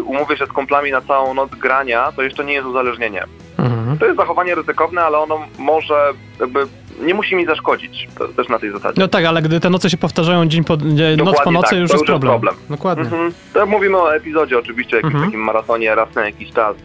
[0.04, 3.24] umówię się z kumplami na całą noc grania, to jeszcze nie jest uzależnienie.
[3.58, 3.98] Mhm.
[3.98, 6.66] To jest zachowanie ryzykowne, ale ono może jakby
[7.00, 8.08] nie musi mi zaszkodzić.
[8.36, 9.00] Też na tej zasadzie.
[9.00, 10.76] No tak, ale gdy te noce się powtarzają dzień po,
[11.24, 12.32] noc po nocy, tak, już jest problem.
[12.32, 12.54] problem.
[12.70, 13.04] Dokładnie.
[13.04, 13.32] Mhm.
[13.54, 15.30] To mówimy o epizodzie oczywiście, jakimś Mhm.
[15.30, 16.76] takim maratonie raz na jakiś czas.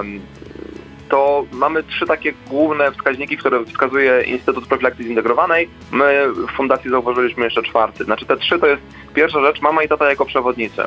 [0.00, 0.20] em,
[1.08, 5.68] to mamy trzy takie główne wskaźniki, które wskazuje Instytut Profilaktyki Zintegrowanej.
[5.92, 8.04] My w Fundacji zauważyliśmy jeszcze czwarty.
[8.04, 8.82] Znaczy te trzy to jest
[9.14, 10.82] pierwsza rzecz, mama i tata jako przewodnicy.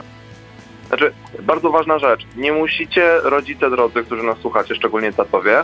[0.98, 2.26] Znaczy, bardzo ważna rzecz.
[2.36, 5.64] Nie musicie, rodzice drodzy, którzy nas słuchacie, szczególnie tatowie,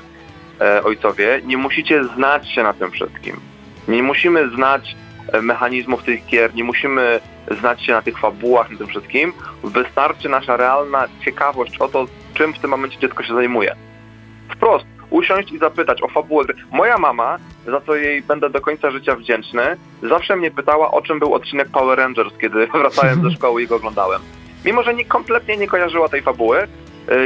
[0.61, 3.39] e, ojcowie, nie musicie znać się na tym wszystkim.
[3.87, 4.95] Nie musimy znać
[5.33, 7.19] e, mechanizmów tych gier, nie musimy
[7.59, 9.33] znać się na tych fabułach, na tym wszystkim.
[9.63, 13.75] Wystarczy nasza realna ciekawość o to, czym w tym momencie dziecko się zajmuje.
[14.55, 16.43] Wprost, usiąść i zapytać o fabułę.
[16.71, 21.19] Moja mama, za co jej będę do końca życia wdzięczny, zawsze mnie pytała, o czym
[21.19, 24.21] był odcinek Power Rangers, kiedy wracałem ze szkoły i go oglądałem.
[24.65, 26.67] Mimo, że nie, kompletnie nie kojarzyła tej fabuły, y,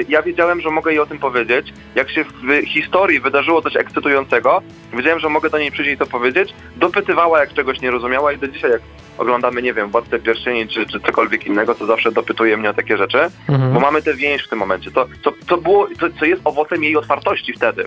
[0.09, 1.73] ja wiedziałem, że mogę jej o tym powiedzieć.
[1.95, 4.61] Jak się w historii wydarzyło coś ekscytującego,
[4.93, 6.53] wiedziałem, że mogę do niej przyjść i to powiedzieć.
[6.75, 8.81] Dopytywała, jak czegoś nie rozumiała i do dzisiaj, jak
[9.17, 12.97] oglądamy, nie wiem, Władcę Pierścieni czy, czy cokolwiek innego, to zawsze dopytuje mnie o takie
[12.97, 13.19] rzeczy,
[13.49, 13.73] Mhm.
[13.73, 14.91] bo mamy tę więź w tym momencie.
[14.91, 17.85] To, co, co, było, co, co jest owocem jej otwartości wtedy.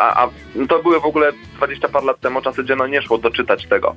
[0.00, 0.28] A, a
[0.68, 3.94] to były w ogóle 20 par lat temu czasy, gdzie no nie szło doczytać tego.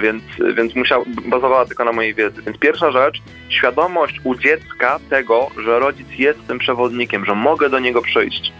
[0.00, 0.22] Więc,
[0.54, 2.42] więc musiał, bazowała tylko na mojej wiedzy.
[2.42, 7.78] Więc pierwsza rzecz, świadomość u dziecka tego, że rodzic jest tym przewodnikiem, że mogę do
[7.78, 8.52] niego przyjść,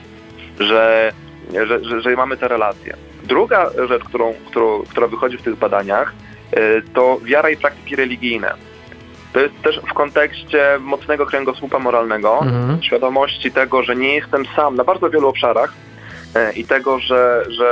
[0.60, 1.12] że,
[1.52, 2.96] że, że, że mamy te relacje.
[3.24, 6.12] Druga rzecz, którą, którą, która wychodzi w tych badaniach,
[6.58, 8.54] y, to wiara i praktyki religijne.
[9.32, 12.82] To jest też w kontekście mocnego kręgosłupa moralnego, Mhm.
[12.82, 15.72] świadomości tego, że nie jestem sam na bardzo wielu obszarach
[16.56, 17.66] i tego, że, że,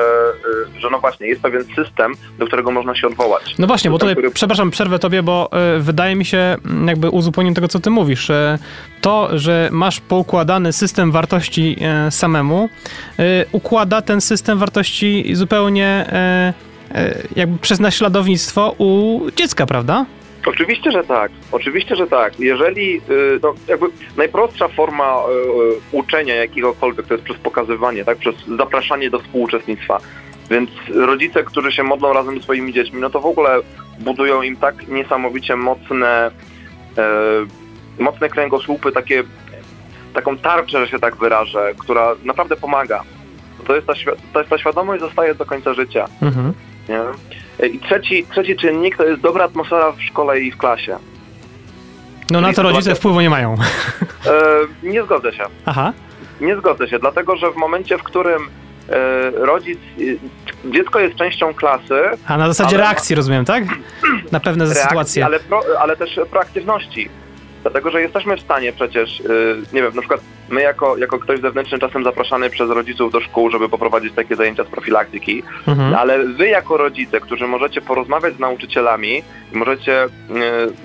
[0.77, 3.55] e, że no właśnie jest pewien system, do którego można się odwołać.
[3.59, 7.11] No właśnie, bo System, tutaj, który- przepraszam, przerwę tobie, bo y, wydaje mi się, jakby
[7.11, 8.59] uzupełnię tego, co ty mówisz, że
[9.01, 11.77] to, że masz poukładany system wartości
[12.11, 12.69] samemu,
[13.53, 16.07] układa ten system wartości zupełnie
[17.37, 20.07] jakby przez naśladownictwo u dziecka, prawda?
[20.47, 21.33] Oczywiście, że tak.
[21.53, 22.41] Oczywiście, że tak.
[22.41, 28.35] Jeżeli, y, no, jakby najprostsza forma y, uczenia jakiegokolwiek to jest przez pokazywanie, tak, przez
[28.59, 29.99] zapraszanie do współuczestnictwa.
[30.51, 33.61] Więc rodzice, którzy się modlą razem ze swoimi dziećmi, no to w ogóle
[33.99, 36.31] budują im tak niesamowicie mocne,
[36.99, 37.03] e,
[37.99, 39.23] mocne kręgosłupy, takie,
[40.15, 43.03] taką tarczę, że się tak wyrażę, która naprawdę pomaga.
[43.67, 43.93] To jest ta,
[44.33, 46.09] to jest ta świadomość zostaje do końca życia.
[46.23, 46.53] Mhm.
[46.89, 47.01] Nie?
[47.67, 50.97] I trzeci, trzeci czynnik to jest dobra atmosfera w szkole i w klasie.
[52.31, 53.55] No na to rodzice wpływu nie mają.
[53.55, 55.45] E, nie zgodzę się.
[55.67, 55.93] Aha.
[56.41, 58.43] Nie zgodzę się, dlatego że w momencie, w którym
[58.89, 59.79] e, rodzic,
[60.67, 63.65] e, dziecko jest częścią klasy, A na zasadzie Ale- reakcji, rozumiem, tak?
[64.33, 65.25] Na pewne reakcji, sytuacje.
[65.25, 67.09] ale, pro, ale też proaktywności.
[67.63, 69.25] Dlatego, że jesteśmy w stanie przecież, e,
[69.73, 73.51] nie wiem, na przykład my jako, jako ktoś zewnętrzny czasem zapraszany przez rodziców do szkół,
[73.51, 75.95] żeby poprowadzić takie zajęcia z profilaktyki, Mhm.
[75.95, 79.23] ale wy jako rodzice, którzy możecie porozmawiać z nauczycielami
[79.53, 80.09] możecie e,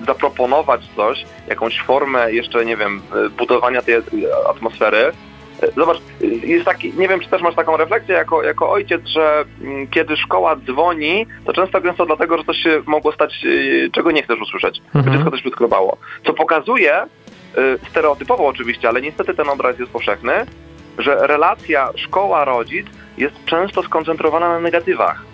[0.06, 3.94] zaproponować coś, jakąś formę jeszcze, nie wiem, e, budowania tej
[4.50, 5.12] atmosfery.
[5.76, 5.98] Zobacz,
[6.42, 10.16] jest taki, nie wiem, czy też masz taką refleksję jako, jako ojciec, że mm, kiedy
[10.16, 14.40] szkoła dzwoni, to często gęsto dlatego, że coś się mogło stać, e, czego nie chcesz
[14.40, 14.80] usłyszeć.
[14.94, 15.16] Mhm.
[15.16, 15.96] Dziecko coś wyskrobało.
[16.26, 17.06] Co pokazuje, e,
[17.90, 20.32] stereotypowo oczywiście, ale niestety ten obraz jest powszechny,
[20.98, 22.86] że relacja szkoła-rodzic
[23.18, 25.27] jest często skoncentrowana na negatywach.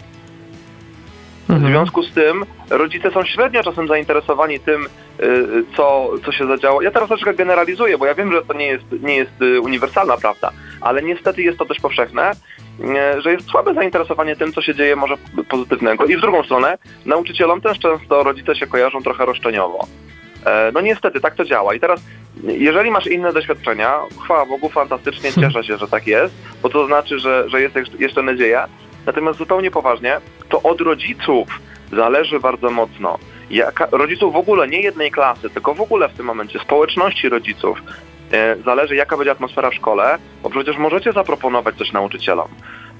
[1.48, 1.72] W Mhm.
[1.72, 4.86] związku z tym rodzice są średnio czasem zainteresowani tym,
[5.22, 6.82] y, co, co się zadziało.
[6.82, 10.16] Ja teraz troszeczkę generalizuję, bo ja wiem, że to nie jest, nie jest y, uniwersalna
[10.16, 12.32] prawda, ale niestety jest to dość powszechne,
[13.16, 15.14] y, że jest słabe zainteresowanie tym, co się dzieje może
[15.48, 16.04] pozytywnego.
[16.04, 19.86] I w drugą stronę, nauczycielom też często rodzice się kojarzą trochę roszczeniowo.
[20.46, 21.74] E, No niestety, tak to działa.
[21.74, 22.00] I teraz,
[22.44, 27.18] jeżeli masz inne doświadczenia, chwała Bogu, fantastycznie, cieszę się, że tak jest, bo to znaczy,
[27.18, 28.68] że, że jest jeszcze nadzieja.
[29.06, 31.48] Natomiast zupełnie poważnie, to od rodziców
[31.92, 33.18] zależy bardzo mocno.
[33.50, 37.82] Jaka, rodziców w ogóle, nie jednej klasy, tylko w ogóle w tym momencie społeczności rodziców,
[38.32, 42.48] e, zależy jaka będzie atmosfera w szkole, bo przecież możecie zaproponować coś nauczycielom.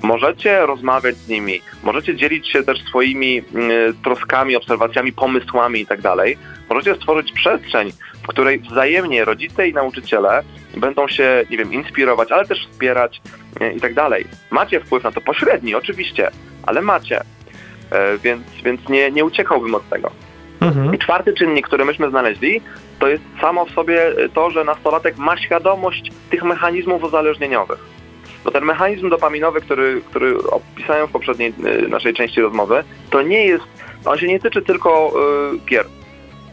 [0.02, 6.00] Możecie rozmawiać z nimi, możecie dzielić się też swoimi mm, troskami, obserwacjami, pomysłami i tak.
[6.68, 10.42] Możecie stworzyć przestrzeń, w której wzajemnie rodzice i nauczyciele
[10.76, 13.20] będą się, nie wiem, inspirować, ale też wspierać
[13.60, 14.26] e, i tak dalej.
[14.50, 16.30] Macie wpływ na to pośredni, oczywiście,
[16.66, 17.20] ale macie.
[17.90, 20.10] E, Więc, więc nie, nie uciekałbym od tego.
[20.60, 20.94] Mhm.
[20.94, 22.60] I czwarty czynnik, który myśmy znaleźli,
[22.98, 27.78] to jest samo w sobie to, że nastolatek ma świadomość tych mechanizmów uzależnieniowych.
[28.44, 33.46] Bo ten mechanizm dopaminowy, który, który opisałem w poprzedniej y, naszej części rozmowy, to nie
[33.46, 33.64] jest,
[34.04, 35.12] on się nie tyczy tylko
[35.54, 35.86] y, gier.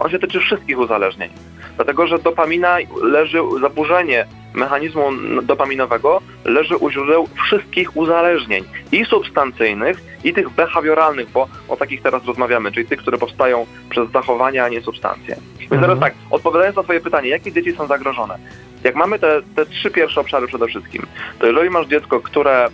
[0.01, 1.29] On się tyczy wszystkich uzależnień.
[1.75, 5.03] Dlatego, że dopamina leży, zaburzenie mechanizmu
[5.43, 8.63] dopaminowego leży u źródeł wszystkich uzależnień.
[8.91, 14.11] I substancyjnych, i tych behawioralnych, bo o takich teraz rozmawiamy, czyli tych, które powstają przez
[14.11, 15.35] zachowania, a nie substancje.
[15.59, 15.81] Więc Mhm.
[15.81, 18.37] teraz tak, odpowiadając na Twoje pytanie, jakie dzieci są zagrożone?
[18.83, 21.05] jak mamy te, te trzy pierwsze obszary przede wszystkim,
[21.39, 22.69] to jeżeli masz dziecko, które e,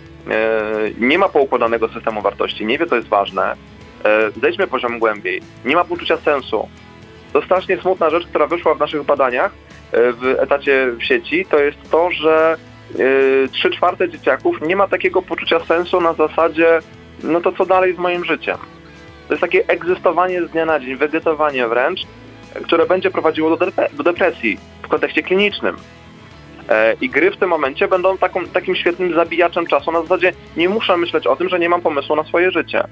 [0.98, 3.56] nie ma poukładanego systemu wartości, nie wie, co jest ważne,
[4.04, 6.68] e, zejdźmy poziom głębiej, nie ma poczucia sensu.
[7.32, 9.52] To strasznie smutna rzecz, która wyszła w naszych badaniach
[9.92, 12.56] e, w etacie w sieci, to jest to, że
[12.94, 16.80] e, trzy czwarte dzieciaków nie ma takiego poczucia sensu na zasadzie,
[17.22, 18.56] no to co dalej z moim życiem.
[19.28, 22.00] To jest takie egzystowanie z dnia na dzień, wegetowanie wręcz,
[22.64, 25.76] które będzie prowadziło do, depre- do depresji w kontekście klinicznym.
[26.68, 30.68] E, I gry w tym momencie będą taką, takim świetnym zabijaczem czasu na zasadzie nie
[30.68, 32.84] muszę myśleć o tym, że nie mam pomysłu na swoje życie.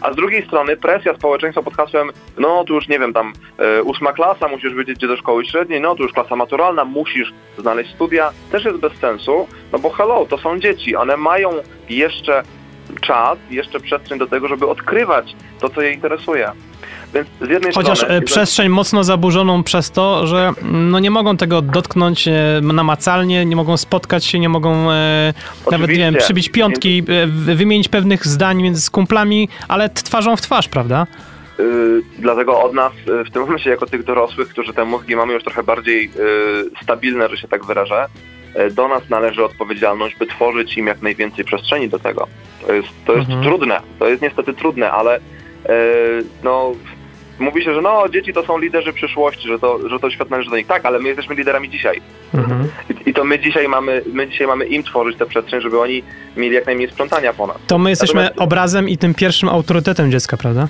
[0.00, 3.82] A z drugiej strony presja społeczeństwa pod hasłem, no tu już nie wiem, tam e,
[3.82, 7.94] ósma klasa, musisz wiedzieć gdzie do szkoły średniej, no tu już klasa maturalna, musisz znaleźć
[7.94, 11.50] studia, też jest bez sensu, no bo hello, to są dzieci, one mają
[11.88, 12.42] jeszcze
[13.00, 16.52] czas, jeszcze przestrzeń do tego, żeby odkrywać to, co je interesuje.
[17.16, 18.14] Więc z jednej Chociaż strony...
[18.14, 23.44] e, przestrzeń mocno zaburzoną przez to, że mm, no nie mogą tego dotknąć e, namacalnie,
[23.44, 25.34] nie mogą spotkać się, nie mogą e,
[25.70, 30.36] nawet, nie wiem, przybić piątki, e, w- wymienić pewnych zdań między z kumplami, ale twarzą
[30.36, 31.06] w twarz, prawda?
[31.58, 35.32] Yy, dlatego od nas yy, w tym momencie, jako tych dorosłych, którzy te mózgi mamy
[35.32, 38.06] już trochę bardziej yy, stabilne, że się tak wyrażę,
[38.72, 42.26] do nas należy odpowiedzialność, by tworzyć im jak najwięcej przestrzeni do tego.
[42.66, 43.44] To jest, to jest Mhm.
[43.48, 45.20] trudne, to jest niestety trudne, ale
[46.44, 46.72] no,
[47.38, 50.50] mówi się, że no, dzieci to są liderzy przyszłości, że to, że to świat należy
[50.50, 50.66] do nich.
[50.66, 52.00] Tak, ale my jesteśmy liderami dzisiaj.
[52.34, 52.68] Mhm.
[52.90, 56.02] I, I to my dzisiaj mamy, my dzisiaj mamy im tworzyć tę przestrzeń, żeby oni
[56.36, 57.56] mieli jak najmniej sprzątania po nas.
[57.66, 60.68] To my jesteśmy Natomiast- obrazem i tym pierwszym autorytetem dziecka, prawda?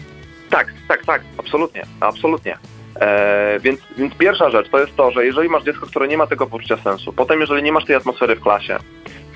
[0.51, 2.57] Tak, tak, tak, absolutnie, absolutnie.
[3.01, 6.27] E, więc, więc pierwsza rzecz to jest to, że jeżeli masz dziecko, które nie ma
[6.27, 8.79] tego poczucia sensu, potem jeżeli nie masz tej atmosfery w klasie,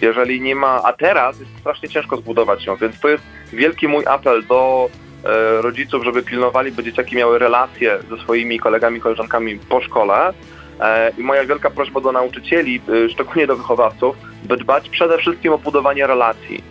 [0.00, 4.06] jeżeli nie ma, a teraz jest strasznie ciężko zbudować ją, więc to jest wielki mój
[4.06, 4.88] apel do
[5.60, 10.32] rodziców, żeby pilnowali, by dzieciaki miały relacje ze swoimi kolegami, koleżankami po szkole.
[10.80, 15.52] E, I moja wielka prośba do nauczycieli, e, szczególnie do wychowawców, by dbać przede wszystkim
[15.52, 16.62] o budowanie relacji.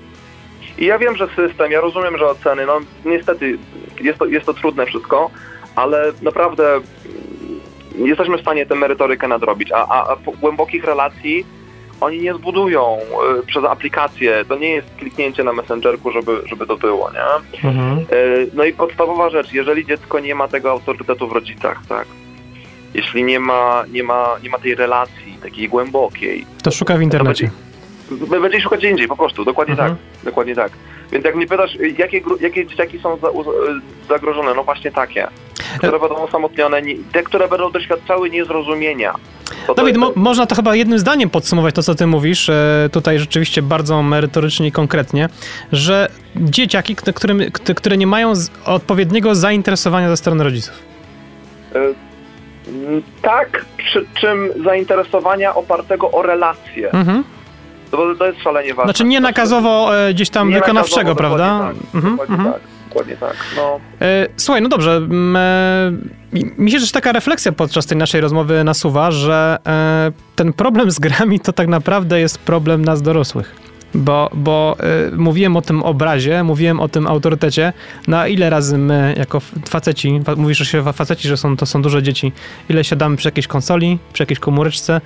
[0.77, 3.57] I ja wiem, że system, ja rozumiem, że oceny, no niestety
[4.01, 5.31] jest to, jest to trudne wszystko,
[5.75, 11.45] ale naprawdę mm, jesteśmy w stanie tę merytorykę nadrobić, a, a, a głębokich relacji
[12.01, 12.97] oni nie zbudują
[13.41, 14.45] y, przez aplikację.
[14.47, 17.59] To nie jest kliknięcie na Messengerku, żeby, żeby to było, nie?
[17.69, 17.99] Mhm.
[18.13, 22.07] Y, no i podstawowa rzecz, jeżeli dziecko nie ma tego autorytetu w rodzicach, tak?
[22.93, 27.45] Jeśli nie ma, nie ma, nie ma tej relacji takiej głębokiej, To szuka w internecie.
[27.47, 27.68] B-
[28.41, 29.89] Będzie szukać gdzie indziej, po prostu, dokładnie Mhm.
[29.89, 30.71] tak, dokładnie tak.
[31.11, 33.27] Więc jak mnie pytasz, jakie, jakie dzieciaki są za,
[34.09, 35.27] zagrożone, no właśnie takie,
[35.77, 39.13] które będą osamotnione, nie, te, które będą doświadczały niezrozumienia.
[39.67, 42.49] To to Dawid, jest- mo- można to chyba jednym zdaniem podsumować to, co ty mówisz,
[42.49, 45.29] e, tutaj rzeczywiście bardzo merytorycznie i konkretnie,
[45.71, 48.33] że dzieciaki, k- którym, k- które nie mają
[48.65, 50.73] odpowiedniego zainteresowania ze strony rodziców.
[51.75, 57.23] mm, tak, przy czym zainteresowania opartego o relacje, Mhm.
[57.91, 58.83] To, to jest szalenie ważne.
[58.93, 61.57] Znaczy nie nakazowo e, gdzieś tam Nie wykonawczego, prawda?
[61.57, 62.53] Dokładnie tak, Mhm, dokładnie mhm.
[62.53, 63.35] tak, dokładnie tak.
[63.55, 63.79] No.
[64.01, 65.01] E, Słuchaj, no dobrze.
[65.35, 65.91] e,
[66.57, 70.99] mi- się też taka refleksja podczas tej naszej rozmowy nasuwa, że e, ten problem z
[70.99, 73.55] grami to tak naprawdę jest problem nas dorosłych.
[73.93, 77.73] Bo, bo e, mówiłem o tym obrazie, mówiłem o tym autorytecie.
[78.07, 81.65] Na ile razy my, jako faceci, fa- mówisz, że się fa- faceci, że są, to
[81.65, 82.31] są duże dzieci,
[82.69, 85.01] ile siadamy przy jakiejś konsoli, przy jakiejś komóreczce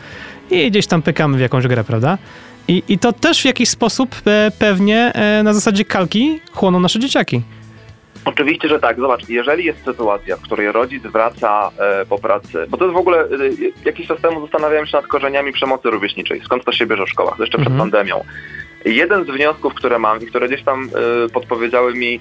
[0.52, 2.17] i gdzieś tam pykamy w jakąś grę, prawda?
[2.67, 6.99] I, i to też w jakiś sposób e, pewnie e, na zasadzie kalki chłoną nasze
[6.99, 7.41] dzieciaki.
[8.26, 8.97] Oczywiście, że tak.
[8.99, 12.99] Zobacz, jeżeli jest sytuacja, w której rodzic wraca e, po pracy, bo to jest w
[12.99, 13.28] ogóle, e,
[13.86, 17.39] jakiś czas temu zastanawiałem się nad korzeniami przemocy rówieśniczej, skąd to się bierze w szkołach,
[17.39, 17.91] jeszcze przed Mhm.
[17.91, 18.23] pandemią.
[18.86, 20.89] Jeden z wniosków, które mam i które gdzieś tam
[21.26, 22.19] e, podpowiedziały mi e,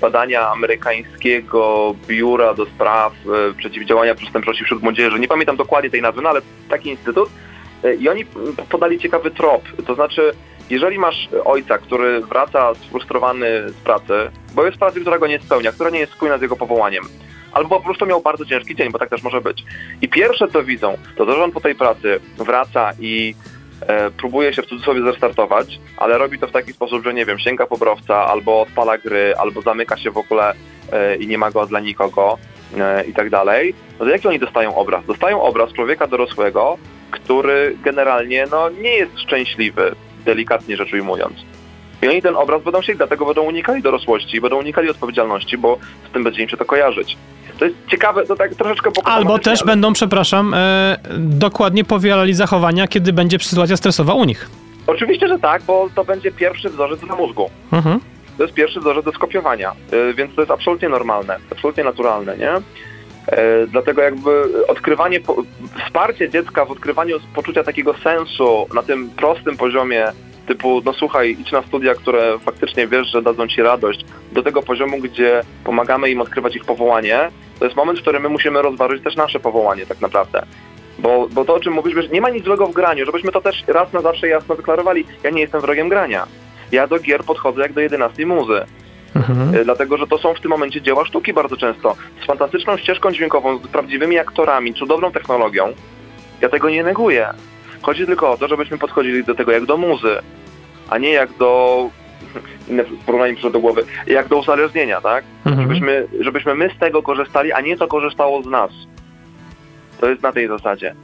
[0.00, 3.12] badania amerykańskiego biura do spraw
[3.56, 7.28] przeciwdziałania przestępczości wśród młodzieży, nie pamiętam dokładnie tej nazwy, no ale taki instytut,
[7.98, 10.32] i oni mm, podali ciekawy trop, to znaczy
[10.70, 14.12] jeżeli masz ojca, który wraca sfrustrowany z pracy,
[14.54, 17.04] bo jest pracy, która go nie spełnia, która nie jest spójna z jego powołaniem,
[17.52, 19.64] albo po prostu miał bardzo ciężki dzień, bo tak też może być.
[20.02, 23.34] I pierwsze co widzą, to to, że on po tej pracy wraca i
[23.80, 27.38] e, próbuje się w cudzysłowie zrestartować, ale robi to w taki sposób, że nie wiem,
[27.38, 30.52] sięga po browca, albo odpala gry, albo zamyka się w ogóle
[30.92, 32.38] e, i nie ma go dla nikogo
[32.78, 33.74] e, i tak dalej.
[33.98, 35.06] No to jaki oni dostają obraz?
[35.06, 36.78] Dostają obraz człowieka dorosłego,
[37.10, 39.94] który generalnie no, nie jest szczęśliwy,
[40.24, 41.34] delikatnie rzecz ujmując.
[42.02, 45.78] I oni ten obraz będą chcieli, dlatego będą unikali dorosłości, będą unikali odpowiedzialności, bo
[46.10, 47.16] z tym będzie im się to kojarzyć.
[47.58, 52.88] To jest ciekawe, to tak troszeczkę Albo też ale- będą, przepraszam, e, dokładnie powielali zachowania,
[52.88, 54.50] kiedy będzie sytuacja stresowa u nich.
[54.86, 57.50] Oczywiście, że tak, bo to będzie pierwszy wzorzec dla mózgu.
[57.72, 58.00] Mhm.
[58.36, 62.52] To jest pierwszy wzorzec do skopiowania, y, więc to jest absolutnie normalne, absolutnie naturalne, nie?
[63.28, 65.20] E, dlatego jakby odkrywanie,
[65.86, 70.12] wsparcie dziecka w odkrywaniu poczucia takiego sensu na tym prostym poziomie,
[70.46, 74.62] typu, no słuchaj, idź na studia, które faktycznie wiesz, że dadzą ci radość, do tego
[74.62, 79.04] poziomu, gdzie pomagamy im odkrywać ich powołanie, to jest moment, w którym my musimy rozważyć
[79.04, 80.46] też nasze powołanie tak naprawdę.
[80.98, 83.64] Bo, bo to, o czym mówisz, nie ma nic złego w graniu, żebyśmy to też
[83.66, 85.04] raz na zawsze jasno wyklarowali.
[85.22, 86.26] Ja nie jestem wrogiem grania.
[86.72, 88.64] Ja do gier podchodzę jak do 11 muzy.
[89.16, 89.54] Mhm.
[89.54, 91.96] E, Dlatego, że to są w tym momencie dzieła sztuki bardzo często.
[92.22, 95.72] Z fantastyczną ścieżką dźwiękową, z prawdziwymi aktorami, cudowną technologią.
[96.40, 97.28] Ja tego nie neguję.
[97.82, 100.16] Chodzi tylko o to, żebyśmy podchodzili do tego jak do muzy,
[100.90, 101.90] a nie jak do
[102.68, 105.24] inne porównanie przyszło do głowy, jak do uzależnienia, tak?
[105.46, 105.62] Mhm.
[105.62, 108.70] Żebyśmy, żebyśmy my z tego korzystali, a nie to korzystało z nas.
[110.00, 110.94] To jest na tej zasadzie.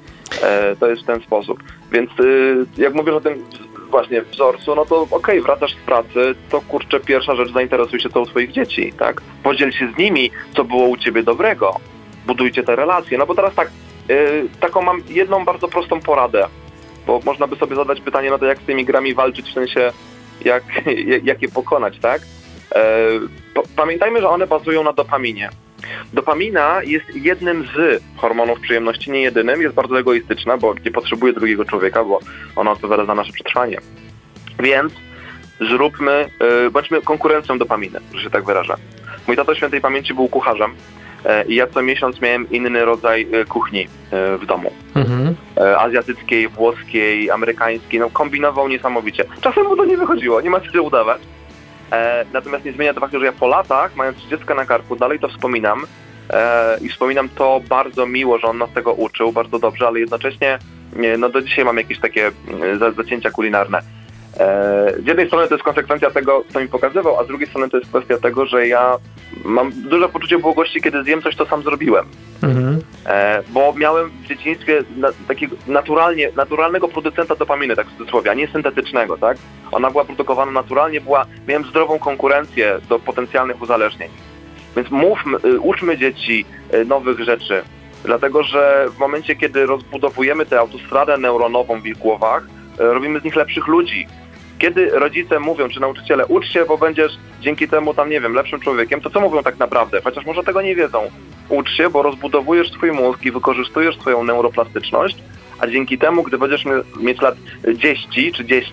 [0.42, 1.62] E, to jest w ten sposób.
[1.92, 3.44] Więc y, jak mówisz o tym
[3.92, 8.20] właśnie wzorcu, no to okej, wracasz z pracy, to kurczę, pierwsza rzecz, zainteresuj się co
[8.20, 9.22] u swoich dzieci, tak?
[9.42, 11.76] Podziel się z nimi, co było u ciebie dobrego.
[12.26, 13.18] Budujcie te relacje.
[13.18, 13.70] No bo teraz tak,
[14.10, 16.46] y, taką mam jedną bardzo prostą poradę,
[17.06, 19.92] bo można by sobie zadać pytanie, no to jak z tymi grami walczyć, w sensie
[20.44, 20.64] jak,
[21.30, 22.22] jak je pokonać, tak?
[23.54, 25.50] Pa- pamiętajmy, że one bazują na dopaminie.
[26.12, 31.64] Dopamina jest jednym z hormonów przyjemności, nie jedynym, jest bardzo egoistyczna, bo nie potrzebuje drugiego
[31.64, 32.20] człowieka, bo
[32.56, 33.78] ona odpowiada za nasze przetrwanie.
[34.58, 34.92] Więc
[35.60, 36.26] zróbmy,
[36.66, 38.74] y, bądźmy konkurencją dopaminy, że się tak wyrażę.
[39.26, 40.74] Mój tato świętej pamięci był kucharzem
[41.24, 44.72] e, i ja co miesiąc miałem inny rodzaj e, kuchni e, w domu.
[44.94, 45.34] Mhm.
[45.78, 49.24] Azjatyckiej, włoskiej, amerykańskiej, no kombinował niesamowicie.
[49.40, 51.22] Czasem mu to nie wychodziło, nie ma co się udawać.
[51.92, 55.18] E, natomiast nie zmienia to faktu, że ja po latach, mając dziecko na karku, dalej
[55.18, 55.84] to wspominam
[56.30, 60.58] e, i wspominam to bardzo miło, że on nas tego uczył, bardzo dobrze, ale jednocześnie
[60.96, 63.82] nie, no do dzisiaj mam jakieś takie mm, za- zacięcia kulinarne.
[64.40, 67.70] E, z jednej strony to jest konsekwencja tego, co mi pokazywał, a z drugiej strony
[67.70, 68.96] to jest kwestia tego, że ja
[69.44, 72.06] mam duże poczucie błogości, kiedy zjem coś, co sam zrobiłem.
[72.42, 72.80] Mhm.
[73.06, 74.84] E, bo miałem w dzieciństwie
[75.28, 79.38] takiego naturalnie, naturalnego producenta dopaminy, tak w cudzysłowie, a nie syntetycznego, tak?
[79.72, 84.10] Ona była produkowana naturalnie, była, miałem zdrową konkurencję do potencjalnych uzależnień.
[84.76, 87.62] Więc mówmy, y, uczmy dzieci y, nowych rzeczy,
[88.04, 93.24] dlatego że w momencie, kiedy rozbudowujemy tę autostradę neuronową w ich głowach, y, robimy z
[93.24, 94.06] nich lepszych ludzi.
[94.62, 98.60] Kiedy rodzice mówią, czy nauczyciele, ucz się, bo będziesz dzięki temu tam, nie wiem, lepszym
[98.60, 100.00] człowiekiem, to co mówią tak naprawdę?
[100.04, 101.10] Chociaż może tego nie wiedzą
[101.48, 105.16] ucz się, bo rozbudowujesz swój mózg i wykorzystujesz swoją neuroplastyczność,
[105.58, 107.34] a dzięki temu, gdy będziesz mie- mieć lat
[107.74, 108.72] 10 czy 10,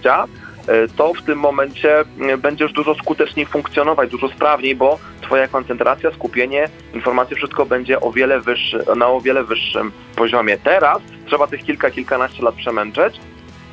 [0.95, 6.69] to w tym momencie e, będziesz dużo skuteczniej funkcjonować, dużo sprawniej, bo twoja koncentracja, skupienie,
[6.93, 10.57] informacje, wszystko będzie o wiele wyższy, na o wiele wyższym poziomie.
[10.63, 13.19] Teraz trzeba tych kilka, kilkanaście lat przemęczyć,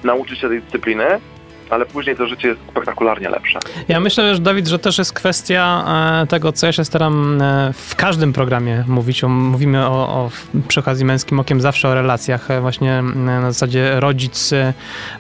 [0.05, 1.07] nauczyć się tej dyscypliny,
[1.71, 3.59] ale później to życie jest spektakularnie lepsze.
[3.89, 5.85] Ja myślę, że Dawid, że też jest kwestia
[6.23, 9.23] e, tego, co ja się staram e, w każdym programie mówić.
[9.23, 10.31] Mówimy o, o
[10.69, 14.51] przy okazji męskim okiem zawsze o relacjach, e, właśnie na zasadzie rodzic,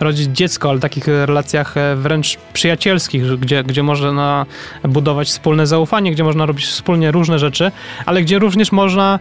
[0.01, 4.47] rodzic dziecko, ale takich relacjach wręcz przyjacielskich, gdzie, gdzie można
[4.85, 7.73] budować wspólne zaufanie, gdzie można robić wspólnie różne rzeczy,
[8.07, 9.19] ale gdzie również można,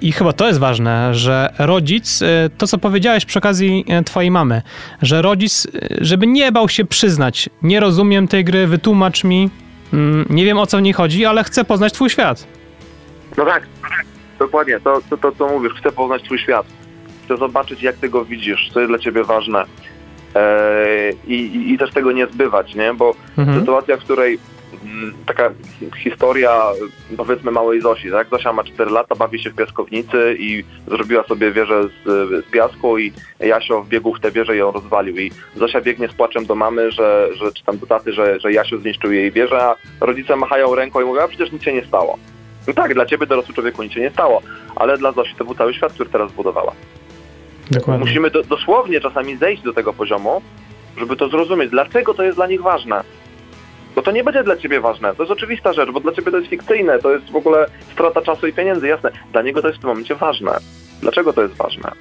[0.00, 2.20] i chyba to jest ważne, że rodzic,
[2.58, 4.62] to co powiedziałeś przy okazji twojej mamy,
[5.02, 5.66] że rodzic,
[6.00, 9.50] żeby nie bał się przyznać, nie rozumiem tej gry, wytłumacz mi,
[9.92, 12.46] mm, nie wiem o co w niej chodzi, ale chcę poznać twój świat.
[13.36, 13.62] No tak,
[14.38, 16.66] dokładnie, to, to, to co mówisz, chcę poznać twój świat,
[17.24, 19.64] chcę zobaczyć jak ty go widzisz, co jest dla ciebie ważne.
[20.34, 23.60] Eee, i, i, też tego nie zbywać, nie, bo Mhm.
[23.60, 24.38] sytuacja, w której
[25.26, 25.50] taka
[26.02, 26.60] historia
[27.16, 31.52] powiedzmy małej Zosi, tak, Zosia ma 4 lata, bawi się w piaskownicy i zrobiła sobie
[31.52, 32.04] wieżę z,
[32.46, 36.12] z piasku i Jasio wbiegł w tę wieżę i ją rozwalił i Zosia biegnie z
[36.12, 39.62] płaczem do mamy, że, że czy tam do taty, że, że Jasio zniszczył jej wieżę,
[39.62, 42.18] a rodzice machają ręką i mówią, a przecież nic się nie stało.
[42.66, 44.42] No tak, dla ciebie dorosły człowieku nic się nie stało,
[44.76, 46.72] ale dla Zosi to był cały świat, który teraz zbudowała.
[47.70, 48.06] Dokładnie.
[48.06, 50.42] Musimy do, dosłownie czasami zejść do tego poziomu,
[50.98, 51.70] żeby to zrozumieć.
[51.70, 53.04] Dlaczego to jest dla nich ważne?
[53.96, 55.14] Bo to nie będzie dla ciebie ważne.
[55.14, 58.22] To jest oczywista rzecz, bo dla ciebie to jest fikcyjne, to jest w ogóle strata
[58.22, 59.10] czasu i pieniędzy, jasne.
[59.32, 60.58] Dla niego to jest w tym momencie ważne.
[61.00, 61.92] Dlaczego to jest ważne?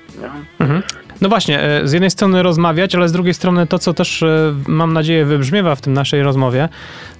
[0.60, 0.82] Mhm.
[1.22, 4.54] No właśnie, e, z jednej strony rozmawiać, ale z drugiej strony to, co też e,
[4.68, 6.70] mam nadzieję wybrzmiewa w tym naszej rozmowie,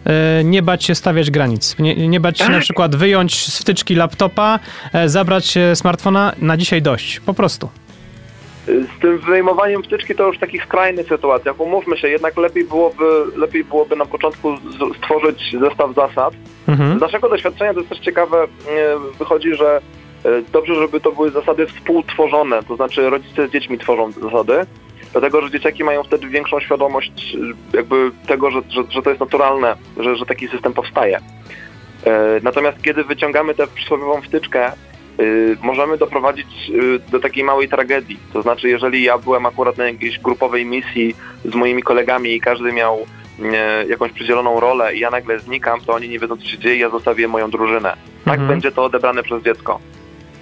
[0.06, 1.76] e, nie bać się stawiać granic.
[1.80, 4.60] Nie, nie bać się na przykład wyjąć z wtyczki laptopa,
[5.06, 7.20] zabrać smartfona, na dzisiaj dość.
[7.20, 7.70] Po prostu.
[8.68, 11.60] Z tym wyjmowaniem wtyczki to już w takich skrajnych sytuacjach.
[11.60, 13.06] Umówmy się, jednak lepiej byłoby,
[13.36, 14.58] lepiej byłoby na początku
[14.98, 16.34] stworzyć zestaw zasad,
[16.68, 16.98] Mhm.
[16.98, 18.48] Z naszego doświadczenia to jest też ciekawe, e,
[19.20, 19.82] wychodzi, że
[20.26, 24.66] e, dobrze, żeby to były zasady współtworzone, to znaczy rodzice z dziećmi tworzą te zasady,
[25.12, 27.36] dlatego że dzieciaki mają wtedy większą świadomość
[27.74, 31.20] e, jakby tego, że, że, że to jest naturalne, że, że taki system powstaje.
[32.44, 34.72] Natomiast kiedy wyciągamy tę przysłowiową wtyczkę
[35.62, 38.18] możemy doprowadzić y, do takiej małej tragedii.
[38.34, 42.72] To znaczy, jeżeli ja byłem akurat na jakiejś grupowej misji z moimi kolegami i każdy
[42.74, 43.06] miał
[43.44, 46.78] e, jakąś przydzieloną rolę i ja nagle znikam, to oni nie wiedzą, co się dzieje,
[46.78, 47.96] ja zostawię moją drużynę.
[48.26, 48.48] Tak Mhm.
[48.50, 49.80] będzie to odebrane przez dziecko.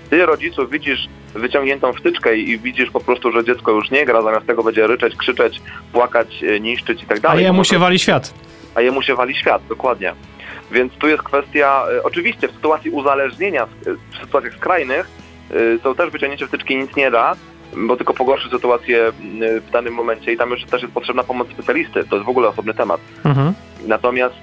[0.10, 4.48] Ty, rodziców, widzisz wyciągniętą wtyczkę i widzisz po prostu, że dziecko już nie gra, zamiast
[4.48, 5.62] tego będzie ryczeć, krzyczeć,
[5.94, 6.28] płakać,
[6.62, 7.44] niszczyć i tak A dalej.
[7.44, 8.34] jemu To się wali świat.
[8.76, 10.14] a jemu się wali świat, dokładnie.
[10.74, 15.08] Więc tu jest kwestia, e, oczywiście w sytuacji uzależnienia, w- sytuacjach skrajnych,
[15.84, 17.36] to też wyciągnięcie wtyczki nic nie da,
[17.78, 19.14] bo tylko pogorszy sytuację m,
[19.68, 22.48] w danym momencie i tam już też jest potrzebna pomoc specjalisty, to jest w ogóle
[22.48, 23.02] osobny temat.
[23.26, 23.54] Mhm.
[23.88, 24.36] Natomiast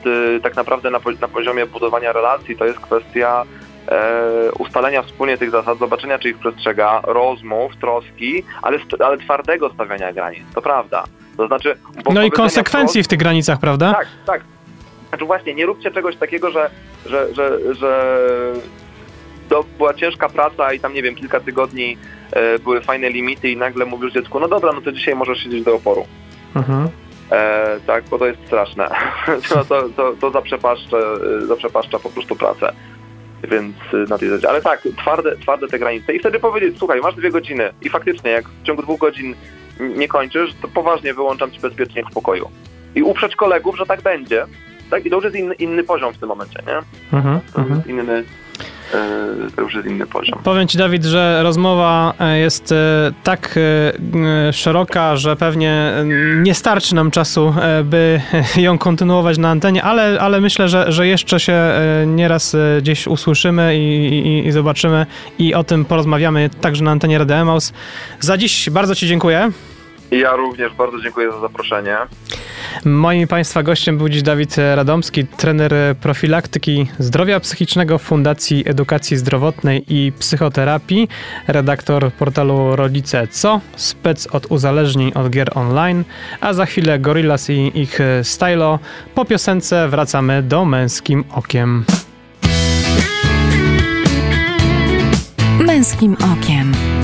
[0.43, 3.45] tak naprawdę na, na poziomie budowania relacji to jest kwestia
[3.89, 10.13] e, ustalenia wspólnie tych zasad, zobaczenia czy ich przestrzega, rozmów, troski, ale, ale twardego stawiania
[10.13, 11.05] granic, to prawda.
[11.37, 11.77] To znaczy...
[12.13, 13.93] No i konsekwencji w tych granicach, prawda?
[13.95, 14.41] tak, tak.
[15.11, 16.71] Znaczy właśnie, nie róbcie czegoś takiego, że,
[17.07, 18.13] że, że, że
[19.49, 21.97] to była ciężka praca i tam, nie wiem, kilka tygodni
[22.33, 25.65] e, były fajne limity i nagle mówisz dziecku, no dobra, no to dzisiaj możesz siedzieć
[25.65, 26.07] do oporu.
[26.57, 26.89] Mhm.
[27.31, 28.91] E, tak, bo to jest straszne.
[29.49, 32.73] to, to, to, to zaprzepaszcza, e, zaprzepaszcza po prostu pracę.
[33.43, 34.49] Więc e, na tej zasadzie.
[34.49, 36.15] Ale tak, twarde, twarde te granice.
[36.15, 39.35] I wtedy powiedzieć, słuchaj, masz dwie godziny i faktycznie, jak w ciągu dwóch godzin
[39.81, 42.51] nie kończysz, to poważnie wyłączam ci bezpiecznie w pokoju.
[42.95, 44.47] I uprzeć kolegów, że tak będzie.
[44.91, 45.07] Tak?
[45.07, 46.77] I to już jest inny, inny poziom w tym momencie, nie?
[47.19, 47.41] Mhm.
[47.53, 47.77] To Mhm.
[47.77, 48.25] jest inny,
[48.95, 50.39] e, to już jest inny poziom.
[50.45, 52.77] Powiem Ci, Dawid, że rozmowa e, jest e,
[53.25, 53.59] tak
[54.53, 55.93] szeroka, że pewnie
[56.37, 58.21] nie starczy nam czasu, by
[58.57, 61.59] ją kontynuować na antenie, ale, ale myślę, że, że jeszcze się
[62.07, 65.07] nieraz gdzieś usłyszymy i, i, i zobaczymy
[65.39, 67.73] i o tym porozmawiamy także na antenie Radio Emaus.
[68.21, 69.51] Za dziś bardzo Ci dziękuję.
[70.11, 71.97] Ja również bardzo dziękuję za zaproszenie.
[72.85, 80.13] Moim Państwa gościem był dziś Dawid Radomski, trener profilaktyki zdrowia psychicznego Fundacji Edukacji Zdrowotnej i
[80.19, 81.09] Psychoterapii,
[81.49, 86.05] redaktor portalu Rodzice Co, spec od uzależnień od gier online,
[86.41, 88.79] a za chwilę Gorillaz i ich Stylo.
[89.15, 91.85] Po piosence wracamy do Męskim Okiem.
[95.61, 97.00] Męskim okiem.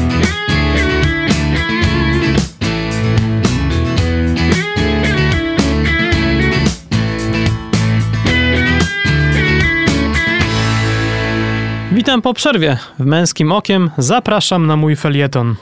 [11.97, 12.77] Witam po przerwie.
[12.99, 15.55] W Męskim Okiem zapraszam na mój felieton.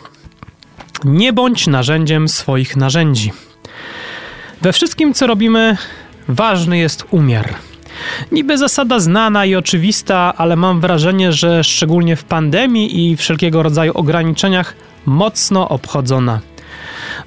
[1.04, 3.32] Nie bądź narzędziem swoich narzędzi.
[4.62, 5.76] We wszystkim, co robimy,
[6.28, 7.54] ważny jest umiar.
[8.32, 13.92] Niby zasada znana i oczywista, ale mam wrażenie, że szczególnie w pandemii i wszelkiego rodzaju
[13.94, 14.74] ograniczeniach
[15.06, 16.40] mocno obchodzona.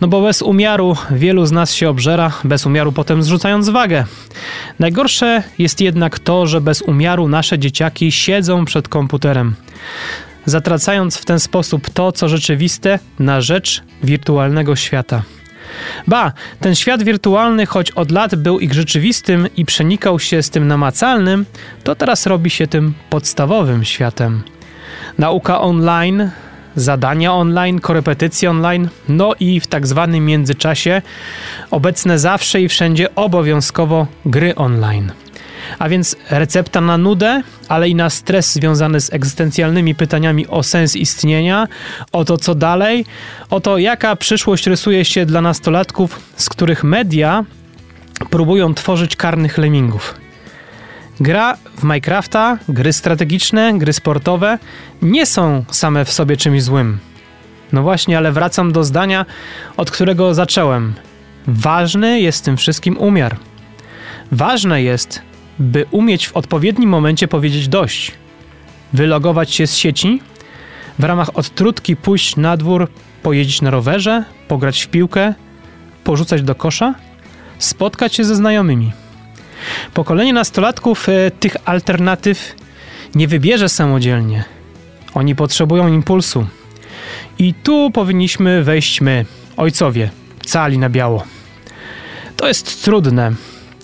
[0.01, 4.05] No bo bez umiaru wielu z nas się obżera, bez umiaru potem zrzucając wagę.
[4.79, 9.55] Najgorsze jest jednak to, że bez umiaru nasze dzieciaki siedzą przed komputerem,
[10.45, 15.21] zatracając w ten sposób to, co rzeczywiste, na rzecz wirtualnego świata.
[16.07, 20.67] Ba, ten świat wirtualny, choć od lat był ich rzeczywistym i przenikał się z tym
[20.67, 21.45] namacalnym,
[21.83, 24.43] to teraz robi się tym podstawowym światem.
[25.17, 26.29] Nauka online,
[26.77, 31.01] zadania online, korepetycje online, no i w tak zwanym międzyczasie
[31.71, 35.11] obecne zawsze i wszędzie obowiązkowo gry online.
[35.79, 40.95] A więc recepta na nudę, ale i na stres związany z egzystencjalnymi pytaniami o sens
[40.95, 41.67] istnienia,
[42.11, 43.05] o to co dalej,
[43.49, 47.45] o to jaka przyszłość rysuje się dla nastolatków, z których media
[48.29, 50.26] próbują tworzyć karnych lemmingów.
[51.19, 54.59] Gra w Minecrafta, gry strategiczne, gry sportowe
[55.01, 56.97] nie są same w sobie czymś złym.
[57.73, 59.25] No właśnie, ale wracam do zdania,
[59.77, 60.93] od którego zacząłem.
[61.47, 63.37] Ważny jest tym wszystkim umiar.
[64.31, 65.21] Ważne jest,
[65.59, 68.11] by umieć w odpowiednim momencie powiedzieć dość.
[68.93, 70.21] Wylogować się z sieci,
[70.99, 72.87] w ramach odtrutki pójść na dwór,
[73.23, 75.33] pojeździć na rowerze, pograć w piłkę,
[76.03, 76.95] porzucać do kosza,
[77.57, 78.91] spotkać się ze znajomymi.
[79.93, 82.55] Pokolenie nastolatków e, tych alternatyw
[83.15, 84.43] nie wybierze samodzielnie.
[85.13, 86.47] Oni potrzebują impulsu.
[87.39, 89.25] I tu powinniśmy wejść my,
[89.57, 90.09] ojcowie,
[90.45, 91.23] cali na biało.
[92.35, 93.31] To jest trudne,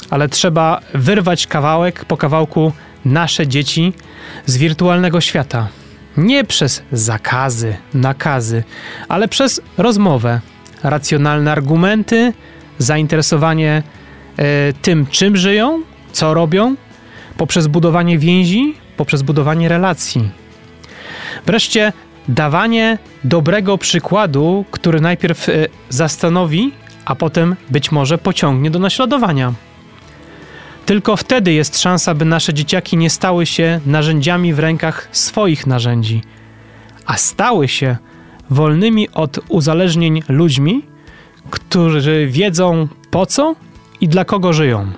[0.09, 2.71] ale trzeba wyrwać kawałek po kawałku
[3.05, 3.93] nasze dzieci
[4.45, 5.67] z wirtualnego świata.
[6.17, 8.63] Nie przez zakazy, nakazy,
[9.09, 10.41] ale przez rozmowę,
[10.83, 12.33] racjonalne argumenty,
[12.77, 13.83] zainteresowanie
[14.81, 15.81] tym, czym żyją,
[16.11, 16.75] co robią,
[17.37, 20.29] poprzez budowanie więzi, poprzez budowanie relacji.
[21.45, 21.93] Wreszcie
[22.27, 25.53] dawanie dobrego przykładu, który najpierw e,
[25.89, 26.71] zastanowi,
[27.05, 29.53] a potem być może pociągnie do naśladowania.
[30.85, 36.21] Tylko wtedy jest szansa, by nasze dzieciaki nie stały się narzędziami w rękach swoich narzędzi,
[37.05, 37.97] a stały się
[38.49, 40.81] wolnymi od uzależnień ludźmi,
[41.49, 43.55] którzy wiedzą po co
[44.03, 44.91] i dla kogo żyją.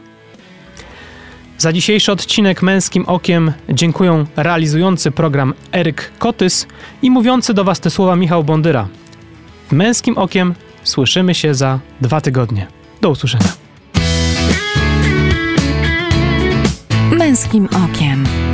[1.57, 6.67] Za dzisiejszy odcinek Męskim Okiem dziękuję realizujący program Eryk Kotys
[7.01, 8.87] i mówiący do Was te słowa Michał Bondyra.
[9.69, 12.67] W Męskim Okiem słyszymy się za dwa tygodnie.
[13.01, 13.49] Do usłyszenia.
[17.11, 18.44] Męskim okiem.